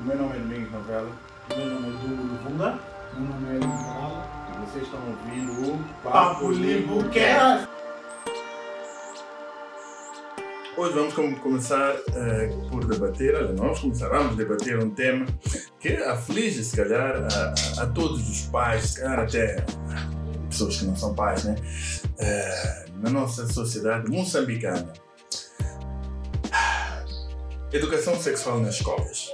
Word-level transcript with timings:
O 0.00 0.04
meu 0.04 0.16
nome 0.16 0.36
é 0.36 0.38
Domingos 0.40 0.72
Novela. 0.72 1.10
O 1.52 1.56
meu 1.56 1.66
nome 1.66 1.88
é 1.88 2.00
Dúlio 2.00 2.38
Vunga. 2.44 2.78
Meu 3.14 3.28
nome 3.28 3.56
é 3.56 3.66
Morala. 3.66 4.26
E 4.50 4.66
vocês 4.66 4.84
estão 4.84 5.00
ouvindo 5.08 5.72
o 5.72 5.84
Papo 6.02 6.50
Limbo. 6.50 7.04
Hoje 10.76 10.94
vamos 10.94 11.12
com- 11.14 11.34
começar 11.36 11.96
eh, 12.14 12.50
por 12.70 12.84
debater, 12.84 13.34
olha, 13.34 13.52
vamos 13.52 13.80
começar, 13.80 14.08
vamos 14.10 14.36
debater 14.36 14.78
um 14.78 14.90
tema 14.90 15.26
que 15.80 15.88
aflige, 15.96 16.62
se 16.62 16.76
calhar, 16.76 17.16
a, 17.16 17.80
a- 17.80 17.82
a 17.82 17.86
todos 17.88 18.28
os 18.28 18.42
pais, 18.42 18.90
se 18.90 19.00
calhar 19.00 19.18
até 19.18 19.64
pessoas 20.48 20.76
que 20.76 20.84
não 20.84 20.94
são 20.94 21.16
pais, 21.16 21.42
né? 21.42 21.56
Eh, 22.20 22.84
na 23.02 23.10
nossa 23.10 23.48
sociedade 23.52 24.08
moçambicana. 24.08 24.92
Educação 27.72 28.14
sexual 28.20 28.60
nas 28.60 28.76
escolas 28.76 29.30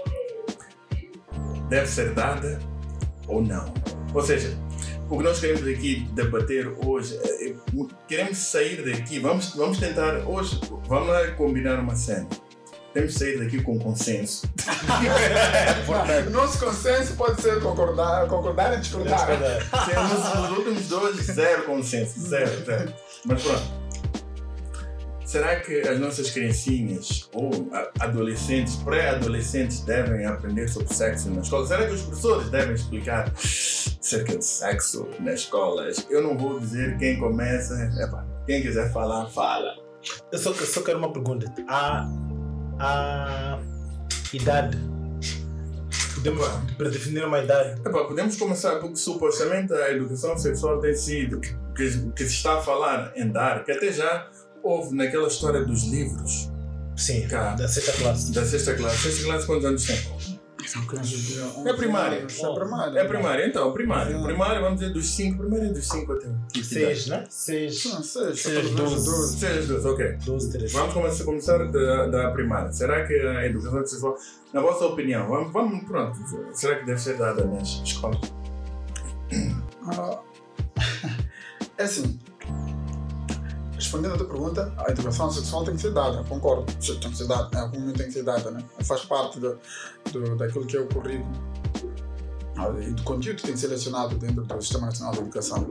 deve 1.68 1.86
ser 1.86 2.13
dada 2.14 2.59
ou 3.27 3.43
não? 3.43 3.73
Ou 4.13 4.23
seja, 4.23 4.57
o 5.09 5.18
que 5.18 5.25
nós 5.25 5.41
queremos 5.41 5.67
aqui 5.67 6.09
debater 6.13 6.73
hoje, 6.85 7.18
é- 7.23 7.49
é- 7.50 7.54
queremos 8.09 8.39
sair 8.39 8.85
daqui, 8.85 9.18
vamos, 9.18 9.54
vamos 9.54 9.79
tentar 9.79 10.17
hoje, 10.27 10.61
vamos 10.87 11.09
lá 11.09 11.27
combinar 11.32 11.79
uma 11.79 11.95
cena. 11.96 12.27
Temos 12.93 13.13
que 13.14 13.18
sair 13.18 13.39
daqui 13.40 13.61
com 13.61 13.77
consenso. 13.79 14.46
O 16.27 16.31
nosso 16.31 16.59
consenso 16.64 17.14
pode 17.14 17.40
ser 17.43 17.61
concordar, 17.61 18.26
concordar 18.29 18.75
e 18.79 18.81
discordar. 18.81 19.26
Temos 19.26 20.12
os 20.12 20.59
últimos 20.59 20.89
dois, 20.89 21.17
zero 21.26 21.65
consenso, 21.65 22.21
zero, 22.21 22.65
zero. 22.65 22.93
Mas 23.26 23.43
pronto. 23.43 23.84
Será 25.35 25.59
que 25.59 25.81
as 25.81 25.99
nossas 25.99 26.31
criancinhas 26.31 27.29
ou 27.35 27.51
adolescentes, 27.99 28.77
pré-adolescentes 28.77 29.81
devem 29.81 30.25
aprender 30.25 30.69
sobre 30.69 30.95
sexo 30.95 31.29
na 31.29 31.41
escola? 31.41 31.67
Será 31.67 31.87
que 31.89 31.93
os 31.93 32.03
professores 32.03 32.51
devem 32.51 32.77
explicar 32.77 33.33
acerca 33.37 34.37
de 34.37 34.45
sexo 34.45 35.09
nas 35.19 35.41
escolas? 35.41 36.07
Eu 36.09 36.23
não 36.23 36.39
vou 36.39 36.61
dizer 36.61 36.97
quem 36.99 37.19
começa. 37.19 37.75
Epa, 38.01 38.25
quem 38.47 38.63
quiser 38.63 38.93
falar, 38.93 39.27
fala. 39.27 39.75
Eu 40.31 40.39
só, 40.39 40.55
só 40.55 40.83
quero 40.83 40.99
uma 40.99 41.13
pergunta. 41.13 41.53
A, 41.67 42.09
a 42.79 43.59
idade. 44.33 44.79
Podemos 46.15 46.47
predefinir 46.77 47.27
uma 47.27 47.41
idade. 47.41 47.81
Epa, 47.81 48.05
podemos 48.05 48.37
começar 48.37 48.77
porque 48.77 48.95
supostamente 48.95 49.73
a 49.73 49.91
educação 49.91 50.39
sexual 50.39 50.79
tem 50.79 50.95
sido 50.95 51.41
que, 51.41 51.53
que 52.13 52.25
se 52.25 52.35
está 52.35 52.59
a 52.59 52.61
falar 52.61 53.13
em 53.17 53.29
dar, 53.33 53.65
que 53.65 53.73
até 53.73 53.91
já 53.91 54.31
houve 54.65 54.95
naquela 54.97 55.29
história 55.29 55.65
dos 55.65 55.84
livros 55.84 56.51
Sim, 56.97 57.29
Cá. 57.29 57.55
da 57.55 57.69
sexta 57.69 57.93
classe. 57.93 58.33
da 58.33 58.45
sexta 58.45 58.75
classe. 58.75 58.98
Sexta 59.03 59.25
classe 59.25 59.47
quantos 59.47 59.65
anos 59.65 59.84
tem? 59.87 59.97
É 61.67 61.73
primária. 61.75 62.17
É 62.17 62.55
primária. 62.55 62.98
É 63.01 63.05
primária, 63.05 63.47
então, 63.47 63.73
primária. 63.73 64.19
Primária, 64.23 64.61
vamos 64.61 64.81
dizer 64.81 64.92
dos 64.92 65.15
5, 65.15 65.39
primária 65.39 65.67
é 65.67 65.73
dos 65.73 65.87
5 65.87 66.12
até 66.12 66.27
o 66.27 66.35
que 66.53 66.65
Seis, 66.65 67.07
né? 67.07 67.25
Seis. 67.29 67.85
Não, 67.85 68.03
seis, 68.03 68.41
Seis, 68.41 68.70
14, 68.70 68.75
doze. 68.75 69.05
12. 69.05 69.39
6 69.39 69.69
2, 69.69 69.85
ok. 69.85 70.12
Doze, 70.25 70.53
treze. 70.53 70.73
Vamos 70.73 70.95
começar, 70.95 71.25
começar 71.25 71.59
da, 71.70 72.07
da 72.07 72.31
primária. 72.31 72.73
Será 72.73 73.07
que 73.07 73.12
a 73.15 73.45
educação 73.47 73.87
sexual, 73.87 74.17
na 74.55 74.61
vossa 74.62 74.87
opinião, 74.87 75.29
vamos, 75.29 75.53
vamos, 75.53 75.85
pronto, 75.85 76.17
será 76.55 76.77
que 76.79 76.87
deve 76.87 77.01
ser 77.01 77.19
dada 77.19 77.45
nas 77.45 77.69
escolas? 77.85 78.20
Ah, 79.87 80.19
É 81.77 81.83
assim. 81.83 82.19
Respondendo 83.85 84.15
a 84.15 84.17
tua 84.17 84.27
pergunta, 84.27 84.73
a 84.79 84.91
educação 84.91 85.31
sexual 85.31 85.63
tem 85.63 85.75
que 85.75 85.83
ser 85.83 85.93
dada, 85.93 86.25
concordo. 86.25 86.65
Tem 86.65 87.11
que 87.11 87.17
ser 87.17 87.27
dada, 87.27 87.51
em 87.53 87.61
algum 87.61 87.81
momento 87.81 87.99
tem 87.99 88.07
que 88.07 88.15
ser 88.15 88.23
dada, 88.23 88.51
né? 88.51 88.65
Faz 88.83 89.05
parte 89.05 89.39
do, 89.39 89.59
do, 90.11 90.37
daquilo 90.37 90.65
que 90.65 90.75
é 90.75 90.81
o 90.81 90.87
currículo. 90.89 91.31
Ah, 92.57 92.71
E 92.81 92.93
do 92.93 93.03
conteúdo 93.03 93.37
que 93.37 93.43
tem 93.43 93.53
que 93.53 93.61
ser 93.61 93.67
selecionado 93.67 94.17
dentro 94.17 94.43
do 94.43 94.63
Sistema 94.63 94.87
Nacional 94.87 95.13
de 95.13 95.21
Educação. 95.21 95.67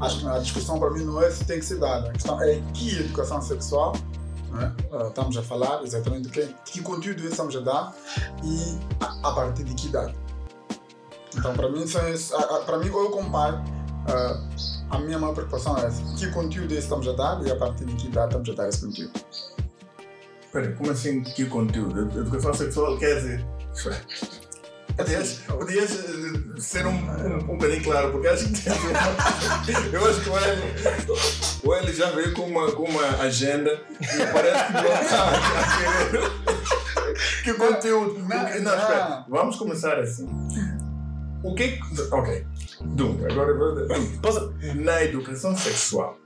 Acho 0.00 0.20
que 0.20 0.28
a 0.28 0.38
discussão 0.38 0.78
para 0.78 0.90
mim 0.92 1.04
não 1.04 1.20
é 1.20 1.30
se 1.32 1.44
tem 1.44 1.58
que 1.58 1.64
ser 1.64 1.80
dada. 1.80 2.10
A 2.10 2.12
questão 2.12 2.40
é 2.40 2.62
que 2.74 3.00
educação 3.00 3.42
sexual 3.42 3.92
né? 4.52 4.74
Ah, 4.92 5.08
estamos 5.08 5.36
a 5.36 5.42
falar 5.42 5.82
exatamente 5.82 6.22
do 6.22 6.30
que, 6.30 6.46
que 6.64 6.80
conteúdo 6.80 7.26
estamos 7.26 7.56
a 7.56 7.60
dar 7.60 7.94
e 8.44 8.78
a, 9.00 9.32
partir 9.32 9.64
de 9.64 9.74
que 9.74 9.88
idade. 9.88 10.14
Então, 11.36 11.54
para 11.54 11.68
mim, 11.68 11.84
para 12.66 12.78
mim, 12.78 12.86
eu 12.86 13.10
comparo, 13.10 13.62
ah, 14.08 14.40
a 14.90 14.98
minha 14.98 15.18
maior 15.18 15.34
preocupação 15.34 15.76
é 15.78 15.86
essa. 15.86 16.02
que 16.16 16.30
conteúdo 16.32 16.74
estamos 16.74 17.06
a 17.08 17.12
dar 17.12 17.44
e 17.46 17.50
a 17.50 17.56
partir 17.56 17.84
de 17.84 17.94
que 17.94 18.08
idade 18.08 18.28
estamos 18.28 18.48
a 18.50 18.52
dar 18.54 18.68
esse 18.68 18.86
conteúdo. 18.86 19.12
Espera, 20.44 20.72
como 20.72 20.90
assim, 20.90 21.22
que 21.22 21.44
conteúdo? 21.46 22.00
Educação 22.18 22.54
sexual 22.54 22.96
quer 22.98 23.16
dizer... 23.16 23.46
Podias, 24.98 25.42
podias 25.46 25.90
ser 26.58 26.84
um, 26.84 26.90
um, 26.90 27.36
um 27.36 27.56
bocadinho 27.56 27.84
claro, 27.84 28.10
porque 28.10 28.26
acho 28.26 28.48
que 28.48 28.68
eu 29.92 30.04
acho 30.10 30.20
que 30.22 30.28
o 30.28 30.36
Eli, 30.36 30.74
o 31.62 31.74
Eli 31.74 31.92
já 31.92 32.10
veio 32.10 32.34
com 32.34 32.42
uma, 32.42 32.72
com 32.72 32.82
uma 32.82 33.06
agenda 33.22 33.80
e 34.00 34.26
parece 34.32 34.64
que 34.66 34.72
não. 36.12 36.32
Que 37.44 37.54
conteúdo? 37.72 38.18
Não, 38.18 38.28
Não, 38.28 38.60
não, 38.60 38.76
espera, 38.76 39.24
vamos 39.28 39.54
começar 39.54 40.00
assim. 40.00 40.28
O 41.44 41.54
que. 41.54 41.78
Ok. 42.10 42.44
Dum, 42.80 43.18
agora 43.30 43.50
eu 43.50 43.58
vou. 43.58 43.74
Dum. 43.88 44.18
Posso- 44.20 44.54
Na 44.76 45.02
educação 45.02 45.56
sexual, 45.56 46.16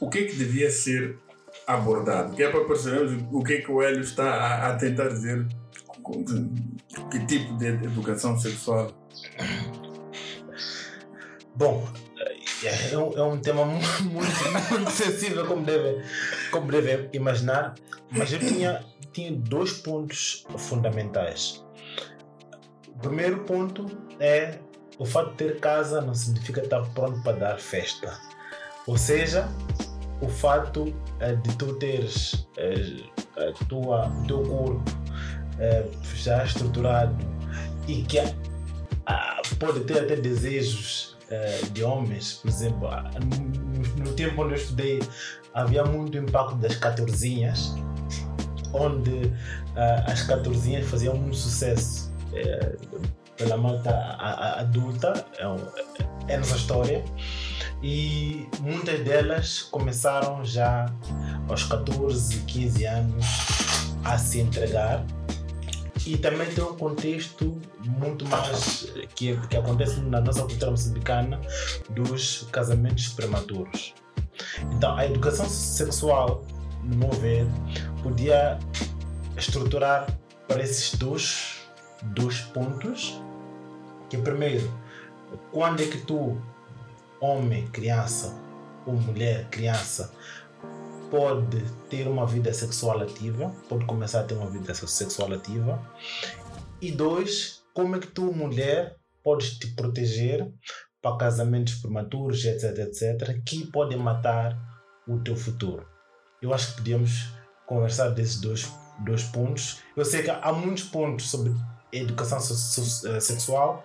o 0.00 0.08
que 0.10 0.18
é 0.18 0.24
que 0.24 0.36
devia 0.36 0.70
ser 0.70 1.18
abordado? 1.66 2.34
Que 2.36 2.42
é 2.42 2.50
para 2.50 2.64
percebermos 2.64 3.22
o 3.32 3.42
que 3.42 3.54
é 3.54 3.60
que 3.62 3.70
o 3.70 3.82
Hélio 3.82 4.00
está 4.00 4.24
a, 4.34 4.68
a 4.70 4.76
tentar 4.76 5.08
dizer. 5.08 5.46
Que 7.10 7.26
tipo 7.26 7.56
de 7.56 7.66
educação 7.66 8.38
sexual? 8.38 8.92
Bom, 11.54 11.88
é, 12.62 12.92
é 12.92 12.98
um, 12.98 13.12
é 13.18 13.22
um 13.22 13.38
tema 13.38 13.64
mu- 13.64 13.80
muito, 14.10 14.70
muito 14.70 14.90
sensível, 14.90 15.46
como 15.46 15.64
deve, 15.64 16.02
como 16.50 16.70
deve 16.70 17.08
imaginar, 17.12 17.74
mas 18.10 18.32
eu 18.32 18.38
tinha, 18.38 18.84
tinha 19.12 19.32
dois 19.32 19.72
pontos 19.72 20.44
fundamentais. 20.58 21.64
O 22.88 22.98
primeiro 22.98 23.40
ponto 23.44 23.86
é 24.20 24.58
o 24.98 25.04
fato 25.04 25.30
de 25.30 25.36
ter 25.36 25.60
casa 25.60 26.00
não 26.00 26.14
significa 26.14 26.60
estar 26.62 26.82
pronto 26.90 27.20
para 27.22 27.36
dar 27.36 27.58
festa. 27.58 28.18
Ou 28.86 28.96
seja, 28.96 29.48
o 30.20 30.28
fato 30.28 30.94
eh, 31.20 31.34
de 31.34 31.56
tu 31.56 31.74
teres 31.74 32.46
eh, 32.56 33.02
tua, 33.68 34.08
o 34.08 34.26
teu 34.26 34.42
corpo 34.42 34.82
eh, 35.58 35.86
já 36.14 36.44
estruturado 36.44 37.16
e 37.86 38.02
que 38.02 38.18
ah, 39.06 39.42
pode 39.58 39.80
ter 39.80 40.00
até 40.00 40.16
desejos 40.16 41.16
de 41.72 41.82
homens, 41.82 42.34
por 42.34 42.48
exemplo, 42.48 42.86
ah, 42.86 43.10
no, 43.98 44.12
tempo 44.12 44.42
onde 44.42 44.54
eu 44.54 44.58
estudei 44.58 45.00
havia 45.52 45.84
muito 45.84 46.16
impacto 46.16 46.54
das 46.56 46.76
catorzinhas, 46.76 47.74
onde 48.72 49.32
ah, 49.74 50.04
as 50.06 50.22
catorzinhas 50.22 50.86
faziam 50.86 51.16
muito 51.16 51.36
sucesso 51.36 52.14
pela 53.36 53.56
malta 53.56 53.90
adulta, 54.58 55.26
é, 55.38 56.32
é 56.34 56.36
nossa 56.38 56.56
história, 56.56 57.04
e 57.82 58.48
muitas 58.60 59.00
delas 59.00 59.62
começaram 59.62 60.44
já 60.44 60.86
aos 61.48 61.64
14, 61.64 62.40
15 62.40 62.84
anos 62.86 63.26
a 64.04 64.18
se 64.18 64.40
entregar 64.40 65.04
e 66.06 66.16
também 66.16 66.48
tem 66.54 66.62
um 66.62 66.76
contexto 66.76 67.60
muito 67.84 68.24
mais 68.26 68.86
que, 69.16 69.36
que 69.48 69.56
acontece 69.56 70.00
na 70.00 70.20
nossa 70.20 70.42
cultura 70.42 70.70
moçambicana 70.70 71.40
dos 71.90 72.46
casamentos 72.52 73.08
prematuros. 73.08 73.92
Então, 74.72 74.96
a 74.96 75.04
educação 75.04 75.48
sexual, 75.48 76.44
no 76.84 76.96
meu 76.96 77.10
ver, 77.10 77.46
podia 78.04 78.56
estruturar 79.36 80.06
para 80.46 80.62
esses 80.62 80.94
dois, 80.96 81.68
dois 82.14 82.40
pontos. 82.40 83.20
Que 84.16 84.22
primeiro, 84.22 84.72
quando 85.52 85.82
é 85.82 85.86
que 85.86 85.98
tu, 85.98 86.40
homem, 87.20 87.66
criança, 87.68 88.34
ou 88.86 88.94
mulher, 88.94 89.46
criança, 89.50 90.10
pode 91.10 91.60
ter 91.90 92.08
uma 92.08 92.26
vida 92.26 92.52
sexual 92.54 93.02
ativa, 93.02 93.54
pode 93.68 93.84
começar 93.84 94.20
a 94.20 94.24
ter 94.24 94.32
uma 94.32 94.48
vida 94.48 94.74
sexual 94.74 95.34
ativa. 95.34 95.78
E 96.80 96.90
dois, 96.90 97.62
como 97.74 97.96
é 97.96 97.98
que 97.98 98.06
tu, 98.06 98.32
mulher, 98.32 98.96
podes 99.22 99.58
te 99.58 99.66
proteger 99.74 100.50
para 101.02 101.18
casamentos 101.18 101.74
prematuros, 101.74 102.42
etc, 102.42 102.78
etc, 102.78 103.42
que 103.44 103.66
podem 103.66 103.98
matar 103.98 104.58
o 105.06 105.18
teu 105.18 105.36
futuro. 105.36 105.86
Eu 106.40 106.54
acho 106.54 106.70
que 106.70 106.76
podíamos 106.78 107.34
conversar 107.66 108.08
desses 108.08 108.40
dois, 108.40 108.72
dois 109.04 109.24
pontos. 109.24 109.82
Eu 109.94 110.06
sei 110.06 110.22
que 110.22 110.30
há 110.30 110.52
muitos 110.54 110.84
pontos 110.84 111.28
sobre 111.28 111.52
educação 112.02 112.38
eh, 112.38 113.20
sexual, 113.20 113.84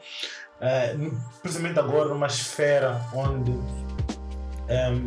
eh, 0.60 0.96
principalmente 1.42 1.80
agora 1.80 2.10
numa 2.10 2.28
esfera 2.28 3.02
onde 3.14 3.52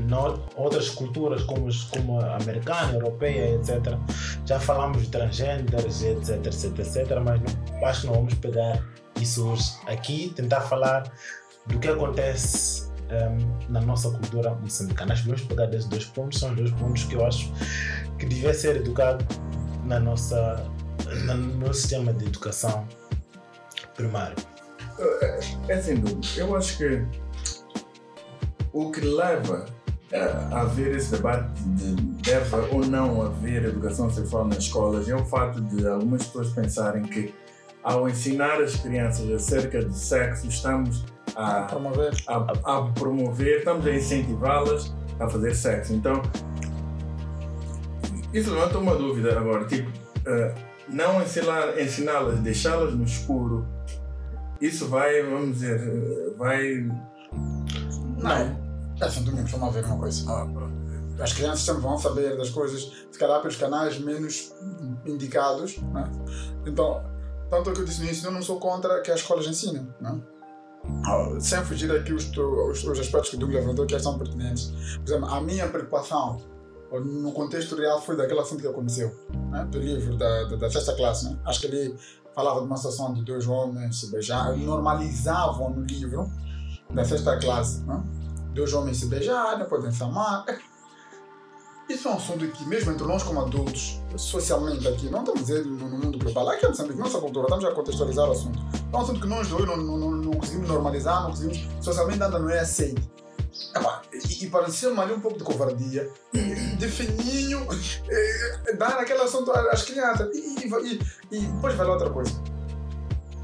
na, 0.08 0.18
outras 0.56 0.90
culturas 0.90 1.42
como, 1.42 1.68
como 1.90 2.20
a 2.20 2.36
americana, 2.36 2.90
a 2.90 2.94
europeia, 2.94 3.54
etc. 3.54 3.96
Já 4.44 4.60
falamos 4.60 5.02
de 5.02 5.08
transgêneros, 5.08 6.02
etc, 6.02 6.46
etc, 6.46 6.78
etc, 6.78 7.18
mas 7.24 7.40
não, 7.40 7.86
acho 7.86 8.00
que 8.02 8.06
não 8.06 8.14
vamos 8.14 8.34
pegar 8.34 8.84
isso 9.20 9.48
hoje 9.48 9.72
aqui, 9.86 10.32
tentar 10.36 10.60
falar 10.60 11.10
do 11.66 11.78
que 11.78 11.88
acontece 11.88 12.90
um, 13.10 13.72
na 13.72 13.80
nossa 13.80 14.10
cultura 14.10 14.54
moçambicana. 14.54 15.12
Acho 15.12 15.22
que 15.22 15.28
vamos 15.28 15.44
pegar 15.44 15.66
desses 15.66 15.88
dois 15.88 16.04
pontos, 16.04 16.38
são 16.38 16.50
os 16.50 16.56
dois 16.56 16.70
pontos 16.72 17.04
que 17.04 17.14
eu 17.14 17.24
acho 17.24 17.52
que 18.18 18.26
devia 18.26 18.52
ser 18.52 18.76
educado 18.76 19.24
na 19.84 20.00
nossa, 20.00 20.64
no 21.25 21.56
nosso 21.58 21.81
sistema 21.81 22.12
de 22.12 22.26
educação 22.26 22.87
primário. 23.94 24.37
É, 24.99 25.41
é 25.69 25.82
sem 25.82 25.96
dúvida. 25.96 26.26
Eu 26.37 26.56
acho 26.56 26.79
que 26.79 27.05
o 28.73 28.91
que 28.91 29.00
leva 29.00 29.67
a 30.52 30.61
haver 30.61 30.94
esse 30.94 31.11
debate 31.11 31.49
de 31.62 31.94
deve 32.23 32.56
ou 32.73 32.87
não 32.87 33.23
haver 33.23 33.64
educação 33.64 34.08
sexual 34.11 34.46
nas 34.46 34.58
escolas 34.58 35.08
é 35.08 35.14
o 35.14 35.25
fato 35.25 35.61
de 35.61 35.87
algumas 35.87 36.25
pessoas 36.26 36.50
pensarem 36.50 37.02
que 37.02 37.35
ao 37.82 38.08
ensinar 38.08 38.62
as 38.62 38.76
crianças 38.76 39.31
acerca 39.31 39.85
de 39.85 39.97
sexo 39.97 40.47
estamos 40.47 41.05
a, 41.37 41.61
a 41.61 41.62
promover, 41.64 42.14
a, 42.29 42.37
a 42.37 42.82
promover 42.93 43.58
estamos 43.58 43.87
a 43.87 43.94
incentivá-las 43.94 44.94
a 45.19 45.29
fazer 45.29 45.55
sexo. 45.55 45.93
Então, 45.93 46.23
isso 48.32 48.52
levanta 48.52 48.79
uma 48.79 48.97
dúvida 48.97 49.38
agora, 49.38 49.64
tipo, 49.67 49.88
uh, 49.90 50.55
não 50.88 51.22
ensiná-las, 51.22 52.40
deixá-las 52.40 52.94
no 52.94 53.04
escuro, 53.04 53.66
isso 54.60 54.88
vai, 54.88 55.22
vamos 55.22 55.58
dizer, 55.58 56.34
vai. 56.36 56.88
Não, 58.19 58.31
é 58.31 58.56
assim, 59.00 59.25
domingos, 59.25 59.50
vamos 59.50 59.75
ver 59.75 59.84
uma 59.84 59.98
coisa. 59.98 60.31
Ah, 60.31 60.46
as 61.22 61.32
crianças 61.32 61.60
sempre 61.60 61.82
vão 61.82 61.96
saber 61.98 62.36
das 62.36 62.50
coisas, 62.50 62.90
se 63.10 63.19
calhar 63.19 63.40
pelos 63.40 63.56
canais 63.56 63.98
menos 63.98 64.52
indicados, 65.06 65.78
né? 65.78 66.10
Então, 66.66 67.02
tanto 67.50 67.72
que 67.72 67.80
eu 67.80 67.84
disse 67.84 68.00
no 68.00 68.06
início, 68.06 68.26
eu 68.26 68.32
não 68.32 68.42
sou 68.42 68.58
contra 68.58 69.00
que 69.00 69.10
as 69.10 69.20
escolas 69.20 69.46
ensinem, 69.46 69.87
né? 70.00 70.20
sem 71.40 71.64
fugir 71.64 71.90
aqui 71.90 72.12
os, 72.12 72.30
os, 72.37 72.84
os 72.84 72.98
aspectos 72.98 73.30
que 73.30 73.37
o 73.37 73.38
Douglas 73.38 73.62
levantou 73.62 73.87
que 73.87 73.98
são 73.98 74.19
pertinentes. 74.19 74.70
Por 74.96 75.04
exemplo, 75.04 75.28
a 75.30 75.40
minha 75.40 75.66
preocupação 75.69 76.40
no 77.00 77.32
contexto 77.32 77.75
real 77.76 78.00
foi 78.00 78.17
daquele 78.17 78.41
assunto 78.41 78.61
que 78.61 78.69
aconteceu, 78.69 79.14
né? 79.50 79.67
do 79.70 79.79
livro 79.79 80.17
da, 80.17 80.44
da, 80.44 80.56
da 80.56 80.70
sexta 80.70 80.94
classe. 80.94 81.29
Né? 81.29 81.38
Acho 81.44 81.61
que 81.61 81.67
ele 81.67 81.96
falava 82.35 82.61
de 82.61 82.67
uma 82.67 82.76
situação 82.76 83.12
de 83.14 83.23
dois 83.23 83.46
homens 83.46 84.00
se 84.00 84.11
beijar, 84.11 84.56
normalizavam 84.56 85.70
no 85.70 85.85
livro 85.85 86.31
da 86.91 87.05
sexta 87.05 87.38
classe. 87.38 87.81
Né? 87.82 88.02
Dois 88.52 88.73
homens 88.73 88.99
se 88.99 89.06
beijarem, 89.06 89.67
podem 89.67 89.91
se 89.91 90.02
amar. 90.02 90.44
Isso 91.88 92.08
é 92.08 92.11
um 92.12 92.14
assunto 92.14 92.46
que, 92.49 92.64
mesmo 92.67 92.93
entre 92.93 93.06
nós 93.06 93.23
como 93.23 93.40
adultos, 93.40 94.00
socialmente 94.17 94.88
aqui, 94.88 95.11
não 95.11 95.20
estamos 95.20 95.43
dizer 95.43 95.67
no 95.67 95.87
mundo 95.87 96.19
global, 96.19 96.49
aqui 96.49 96.64
é 96.64 96.69
Moçambique, 96.69 96.99
nossa 96.99 97.19
cultura, 97.19 97.44
estamos 97.44 97.64
a 97.67 97.73
contextualizar 97.73 98.26
o 98.26 98.32
assunto. 98.32 98.58
É 98.90 98.97
um 98.97 99.00
assunto 99.00 99.20
que 99.20 99.26
nós 99.26 99.49
dois 99.49 99.67
não, 99.67 99.76
não, 99.76 99.99
não, 99.99 100.11
não 100.12 100.32
conseguimos 100.32 100.69
normalizar, 100.69 101.23
não 101.25 101.31
conseguimos, 101.31 101.69
socialmente 101.82 102.23
ainda 102.23 102.38
não 102.38 102.49
é 102.49 102.61
aceito. 102.61 103.02
E, 104.12 104.44
e 104.44 104.50
parecia-me 104.50 104.98
ali 105.00 105.12
um 105.12 105.20
pouco 105.20 105.38
de 105.38 105.44
covardia, 105.44 106.10
de 106.32 106.88
fininho, 106.88 107.66
dar 108.78 108.98
aquele 108.98 109.20
assunto 109.20 109.50
às 109.52 109.82
crianças. 109.82 110.34
E, 110.34 110.66
e, 110.66 111.00
e, 111.30 111.46
depois 111.46 111.74
vai 111.74 111.86
lá 111.86 111.92
outra 111.92 112.10
coisa. 112.10 112.32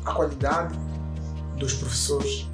A 0.04 0.12
qualidade 0.12 0.78
dos 1.56 1.74
professores 1.74 2.48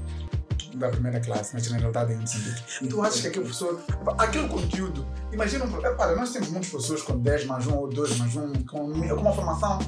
da 0.74 0.90
primeira 0.90 1.20
classe, 1.20 1.54
na 1.54 1.60
generalidade 1.60 2.12
em 2.12 2.16
Moçambique. 2.16 2.88
Tu 2.88 3.02
achas 3.02 3.20
que 3.20 3.28
aquele 3.28 3.44
professor, 3.44 3.80
aquele 4.18 4.48
conteúdo, 4.48 5.06
imagina, 5.32 5.66
para, 5.66 6.14
nós 6.14 6.32
temos 6.32 6.48
muitos 6.48 6.68
professores 6.68 7.02
com 7.02 7.18
10 7.18 7.46
mais 7.46 7.66
1 7.66 7.74
ou 7.74 7.88
2 7.88 8.18
mais 8.18 8.36
1, 8.36 8.52
com, 8.64 8.92
com 8.92 8.92
uma 8.92 9.32
formação 9.32 9.78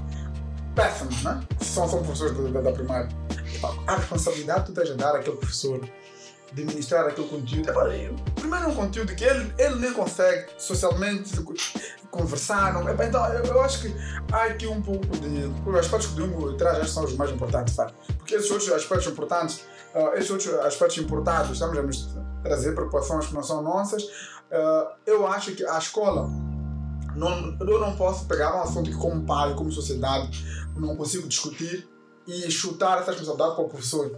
péssima, 0.75 1.11
né? 1.35 1.47
São, 1.61 1.89
são 1.89 2.03
professores 2.03 2.37
da, 2.37 2.51
da, 2.51 2.71
da 2.71 2.73
primária. 2.73 3.09
A 3.87 3.97
responsabilidade 3.97 4.67
tu 4.67 4.73
tens 4.73 4.91
a 4.91 4.95
dar 4.95 5.17
àquele 5.17 5.37
professor 5.37 5.81
de 6.53 6.65
ministrar 6.65 7.07
aquele 7.07 7.29
conteúdo. 7.29 7.73
Primeiro 8.35 8.65
é 8.65 8.69
um 8.69 8.75
conteúdo 8.75 9.15
que 9.15 9.25
ele, 9.25 9.53
ele 9.59 9.77
nem 9.77 9.93
consegue 9.93 10.49
socialmente 10.57 11.35
conversar. 12.11 12.73
Não, 12.73 12.91
então 12.91 13.35
eu 13.35 13.61
acho 13.63 13.83
que 13.83 13.95
há 14.33 14.45
aqui 14.45 14.67
um 14.67 14.81
pouco 14.81 15.07
de. 15.07 15.47
Os 15.67 15.75
aspectos 15.77 16.09
que 16.09 16.21
o 16.21 16.27
Dungo 16.27 16.55
traz 16.55 16.91
são 16.91 17.05
os 17.05 17.15
mais 17.15 17.31
importantes, 17.31 17.75
sabe? 17.75 17.93
Porque 18.17 18.35
esses 18.35 18.51
outros 18.51 18.71
aspectos 18.73 19.07
importantes, 19.13 19.65
uh, 19.95 20.17
esses 20.17 20.31
outros 20.31 20.49
aspectos 20.61 20.99
importados, 20.99 21.53
estamos 21.53 21.79
a 21.79 21.83
nos 21.83 22.09
trazer 22.43 22.75
preocupações 22.75 23.27
que 23.27 23.35
não 23.35 23.43
são 23.43 23.63
nossas. 23.63 24.03
Uh, 24.03 24.89
eu 25.07 25.27
acho 25.27 25.53
que 25.53 25.65
a 25.65 25.79
escola. 25.79 26.29
Não, 27.15 27.57
eu 27.61 27.81
não 27.81 27.97
posso 27.97 28.27
pegar 28.27 28.55
um 28.55 28.63
assunto 28.63 28.91
que, 28.91 28.97
como 28.97 29.27
pai, 29.27 29.53
como 29.55 29.73
sociedade, 29.73 30.47
não 30.77 30.95
consigo 30.95 31.27
discutir 31.27 31.89
e 32.29 32.49
chutar 32.51 33.01
essa 33.01 33.11
responsabilidade 33.11 33.57
para 33.57 33.65
o 33.65 33.69
professor 33.69 34.17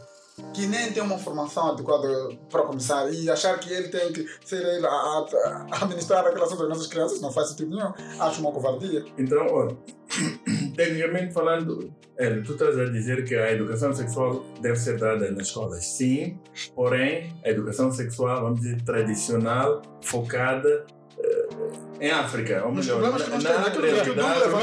que 0.54 0.66
nem 0.66 0.92
tem 0.92 1.02
uma 1.02 1.18
formação 1.18 1.70
adequada 1.70 2.08
para 2.50 2.62
começar 2.62 3.12
e 3.12 3.30
achar 3.30 3.58
que 3.58 3.72
ele 3.72 3.88
tem 3.88 4.12
que 4.12 4.26
ser 4.44 4.62
ele 4.64 4.86
a, 4.86 4.90
a, 4.90 5.66
a 5.70 5.76
administrar 5.84 6.26
a 6.26 6.30
relação 6.30 6.56
das 6.58 6.68
nossas 6.68 6.86
crianças 6.86 7.20
não 7.20 7.32
faz 7.32 7.50
sentido 7.50 7.76
nenhum. 7.76 7.92
Acho 8.18 8.40
uma 8.40 8.52
covardia. 8.52 9.04
Então, 9.18 9.46
olha, 9.46 9.76
tecnicamente 10.76 11.32
falando, 11.32 11.92
ele, 12.18 12.42
tu 12.42 12.52
estás 12.52 12.78
a 12.78 12.84
dizer 12.84 13.24
que 13.24 13.34
a 13.34 13.52
educação 13.52 13.94
sexual 13.94 14.44
deve 14.60 14.76
ser 14.76 14.98
dada 14.98 15.30
nas 15.30 15.48
escolas. 15.48 15.84
Sim, 15.84 16.38
porém, 16.74 17.34
a 17.44 17.50
educação 17.50 17.90
sexual, 17.90 18.42
vamos 18.42 18.60
dizer, 18.60 18.82
tradicional, 18.82 19.82
focada 20.02 20.86
uh, 21.18 22.00
em 22.00 22.10
África, 22.10 22.64
ou 22.64 22.72
melhor, 22.72 23.00
na, 23.00 23.10
na 23.10 23.68
realidade 23.68 24.10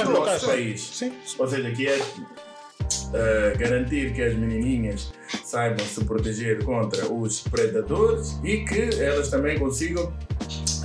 do 0.06 0.12
nosso 0.12 0.46
país. 0.46 0.82
Sim. 0.82 1.14
Ou 1.40 1.48
seja, 1.48 1.72
que 1.72 1.88
é 1.88 2.00
uh, 3.10 3.58
garantir 3.58 4.14
que 4.14 4.22
as 4.22 4.36
menininhas 4.36 5.14
saibam 5.44 5.86
se 5.86 6.04
proteger 6.06 6.64
contra 6.64 7.12
os 7.12 7.42
predadores 7.42 8.40
e 8.44 8.58
que 8.58 9.02
elas 9.02 9.30
também 9.30 9.58
consigam 9.58 10.14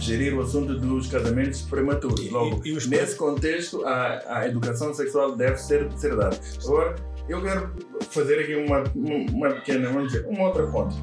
gerir 0.00 0.34
o 0.34 0.42
assunto 0.42 0.78
dos 0.78 1.06
casamentos 1.06 1.62
prematuros. 1.62 2.28
Logo, 2.30 2.60
e, 2.64 2.70
e 2.70 2.88
nesse 2.88 3.16
contexto, 3.16 3.84
a, 3.84 4.38
a 4.40 4.48
educação 4.48 4.92
sexual 4.92 5.36
deve 5.36 5.56
ser, 5.56 5.90
ser 5.96 6.16
dada. 6.16 6.38
Agora, 6.64 6.96
eu 7.28 7.40
quero 7.40 7.72
fazer 8.10 8.40
aqui 8.40 8.54
uma, 8.56 8.82
uma 8.94 9.50
pequena, 9.50 9.88
vamos 9.88 10.12
dizer, 10.12 10.26
uma 10.26 10.48
outra 10.48 10.66
ponta. 10.66 10.94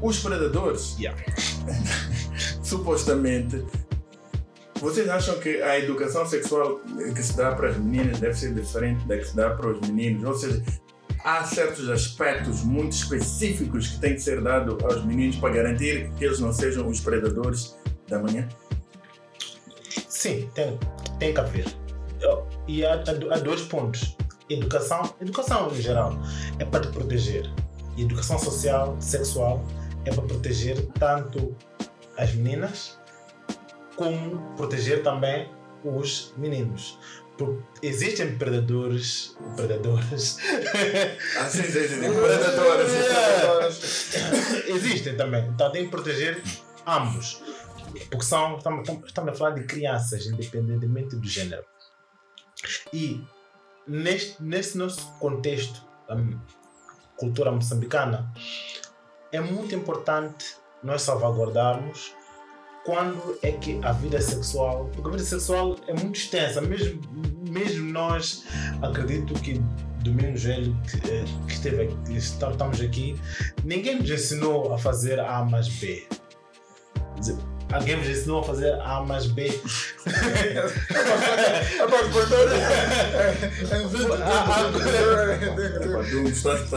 Os 0.00 0.18
predadores, 0.18 0.96
yeah. 0.98 1.18
supostamente, 2.64 3.62
vocês 4.82 5.08
acham 5.08 5.38
que 5.38 5.62
a 5.62 5.78
educação 5.78 6.26
sexual 6.26 6.80
que 7.14 7.22
se 7.22 7.36
dá 7.36 7.54
para 7.54 7.68
as 7.68 7.76
meninas 7.76 8.18
deve 8.18 8.34
ser 8.34 8.52
diferente 8.52 9.06
da 9.06 9.16
que 9.16 9.24
se 9.24 9.36
dá 9.36 9.50
para 9.50 9.68
os 9.68 9.80
meninos? 9.88 10.24
Ou 10.24 10.34
seja, 10.34 10.60
há 11.22 11.44
certos 11.44 11.88
aspectos 11.88 12.64
muito 12.64 12.90
específicos 12.90 13.86
que 13.86 14.00
têm 14.00 14.14
que 14.14 14.20
ser 14.20 14.42
dados 14.42 14.76
aos 14.82 15.04
meninos 15.04 15.36
para 15.36 15.54
garantir 15.54 16.10
que 16.18 16.24
eles 16.24 16.40
não 16.40 16.52
sejam 16.52 16.88
os 16.88 16.98
predadores 16.98 17.76
da 18.08 18.18
manhã? 18.18 18.48
Sim, 20.08 20.50
tem, 20.52 20.76
tem 21.20 21.32
que 21.32 21.40
haver. 21.40 21.66
E 22.66 22.84
há, 22.84 22.94
há 23.30 23.38
dois 23.38 23.62
pontos. 23.62 24.16
Educação, 24.50 25.14
educação 25.20 25.70
em 25.70 25.80
geral, 25.80 26.18
é 26.58 26.64
para 26.64 26.80
te 26.80 26.88
proteger. 26.88 27.48
E 27.96 28.02
educação 28.02 28.36
social, 28.36 28.96
sexual, 29.00 29.64
é 30.04 30.12
para 30.12 30.24
proteger 30.24 30.84
tanto 30.98 31.54
as 32.18 32.34
meninas 32.34 32.98
como 33.96 34.54
proteger 34.56 35.02
também 35.02 35.50
os 35.84 36.32
meninos. 36.36 36.98
Porque 37.36 37.86
existem 37.86 38.36
predadores. 38.36 39.36
Predadores. 39.56 40.38
Ah, 41.38 41.48
sim, 41.48 41.62
sim, 41.62 41.88
sim. 41.88 42.00
Predadores. 42.12 42.92
existem 44.66 45.16
também. 45.16 45.46
Então 45.48 45.72
tem 45.72 45.84
que 45.84 45.90
proteger 45.90 46.42
ambos. 46.86 47.42
Porque 48.10 48.24
são, 48.24 48.56
estamos, 48.56 48.88
estamos 49.06 49.32
a 49.32 49.34
falar 49.34 49.50
de 49.50 49.64
crianças, 49.64 50.26
independentemente 50.26 51.16
do 51.16 51.26
género. 51.26 51.64
E 52.92 53.24
neste, 53.86 54.42
nesse 54.42 54.78
nosso 54.78 55.10
contexto, 55.18 55.82
a 56.08 56.16
cultura 57.16 57.50
moçambicana, 57.50 58.32
é 59.30 59.40
muito 59.40 59.74
importante 59.74 60.56
nós 60.82 61.02
salvaguardarmos 61.02 62.14
quando 62.84 63.38
é 63.42 63.52
que 63.52 63.78
a 63.82 63.92
vida 63.92 64.20
sexual, 64.20 64.90
porque 64.92 65.08
a 65.08 65.12
vida 65.12 65.24
sexual 65.24 65.76
é 65.86 65.92
muito 65.94 66.16
extensa, 66.18 66.60
mesmo, 66.60 67.00
mesmo 67.48 67.92
nós, 67.92 68.44
acredito 68.82 69.34
que 69.34 69.60
Domingos 70.02 70.42
Velho 70.42 70.76
que, 70.90 71.10
eh, 71.10 71.24
que 71.46 71.52
esteve 71.52 71.82
aqui, 71.84 72.16
estamos 72.16 72.80
aqui, 72.80 73.16
ninguém 73.64 74.00
nos 74.00 74.10
ensinou 74.10 74.74
a 74.74 74.78
fazer 74.78 75.20
A 75.20 75.44
mais 75.44 75.68
B. 75.68 76.06
Alguém 77.72 77.96
vos 77.96 78.08
ensinou 78.08 78.40
a 78.40 78.44
fazer 78.44 78.74
A 78.82 79.00
mais 79.02 79.26
B. 79.28 79.48
Tu 86.10 86.28
estás 86.28 86.72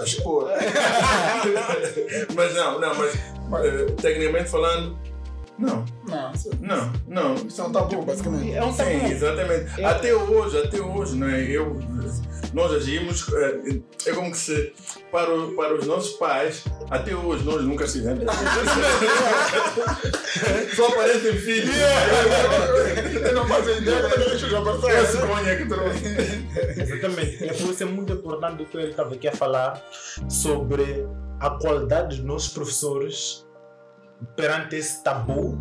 a 0.00 0.04
expor. 0.04 0.48
Mas 2.36 2.54
não, 2.54 2.80
não, 2.80 2.94
mas 2.94 3.12
Mas- 3.48 3.64
eh, 3.64 3.86
tecnicamente 4.00 4.48
falando, 4.50 4.96
não, 5.58 5.84
Não, 6.06 6.32
não, 6.60 6.92
não. 7.08 7.34
isso 7.34 7.60
é 7.60 7.64
um 7.64 7.72
tabu, 7.72 8.02
basicamente. 8.02 8.52
É 8.52 8.62
um 8.64 8.72
tabu. 8.72 8.90
Sim, 8.90 9.06
exatamente. 9.06 9.80
É- 9.80 9.84
Até 9.84 10.14
hoje, 10.14 10.58
até 10.58 10.80
hoje, 10.80 11.16
não 11.16 11.28
é? 11.28 11.42
Eu, 11.42 11.76
nós 12.54 12.72
agimos, 12.72 13.26
eh, 13.34 13.80
é 14.06 14.12
como 14.12 14.30
que 14.30 14.38
se, 14.38 14.72
para, 15.12 15.34
o- 15.34 15.54
para 15.54 15.74
os 15.74 15.86
nossos 15.86 16.12
pais, 16.12 16.64
até 16.90 17.14
hoje 17.14 17.44
nós 17.44 17.62
nunca 17.62 17.86
fizemos. 17.86 18.24
Só 20.76 20.86
aparecem 20.88 21.34
filhos. 21.38 21.70
Eu 23.22 23.34
não 23.34 23.46
faço 23.46 23.70
ideia 23.70 24.02
como 24.02 24.14
é 24.24 24.30
que 24.30 24.38
já 24.38 24.56
É 24.56 24.60
a 24.60 24.64
passou. 24.64 24.90
cegonha 25.20 25.56
que 25.56 25.66
trouxe. 25.66 26.04
Exatamente. 26.80 27.44
É 27.44 27.52
por 27.52 27.70
isso 27.70 27.82
é 27.82 27.86
muito 27.86 28.12
importante 28.12 28.62
o 28.62 28.66
que 28.66 28.76
ele 28.76 28.90
estava 28.90 29.14
aqui 29.14 29.28
a 29.28 29.32
falar 29.32 29.82
sobre 30.28 31.06
a 31.40 31.50
qualidade 31.50 32.16
dos 32.16 32.24
nossos 32.24 32.52
professores 32.52 33.46
perante 34.36 34.76
esse 34.76 35.02
tabu 35.02 35.58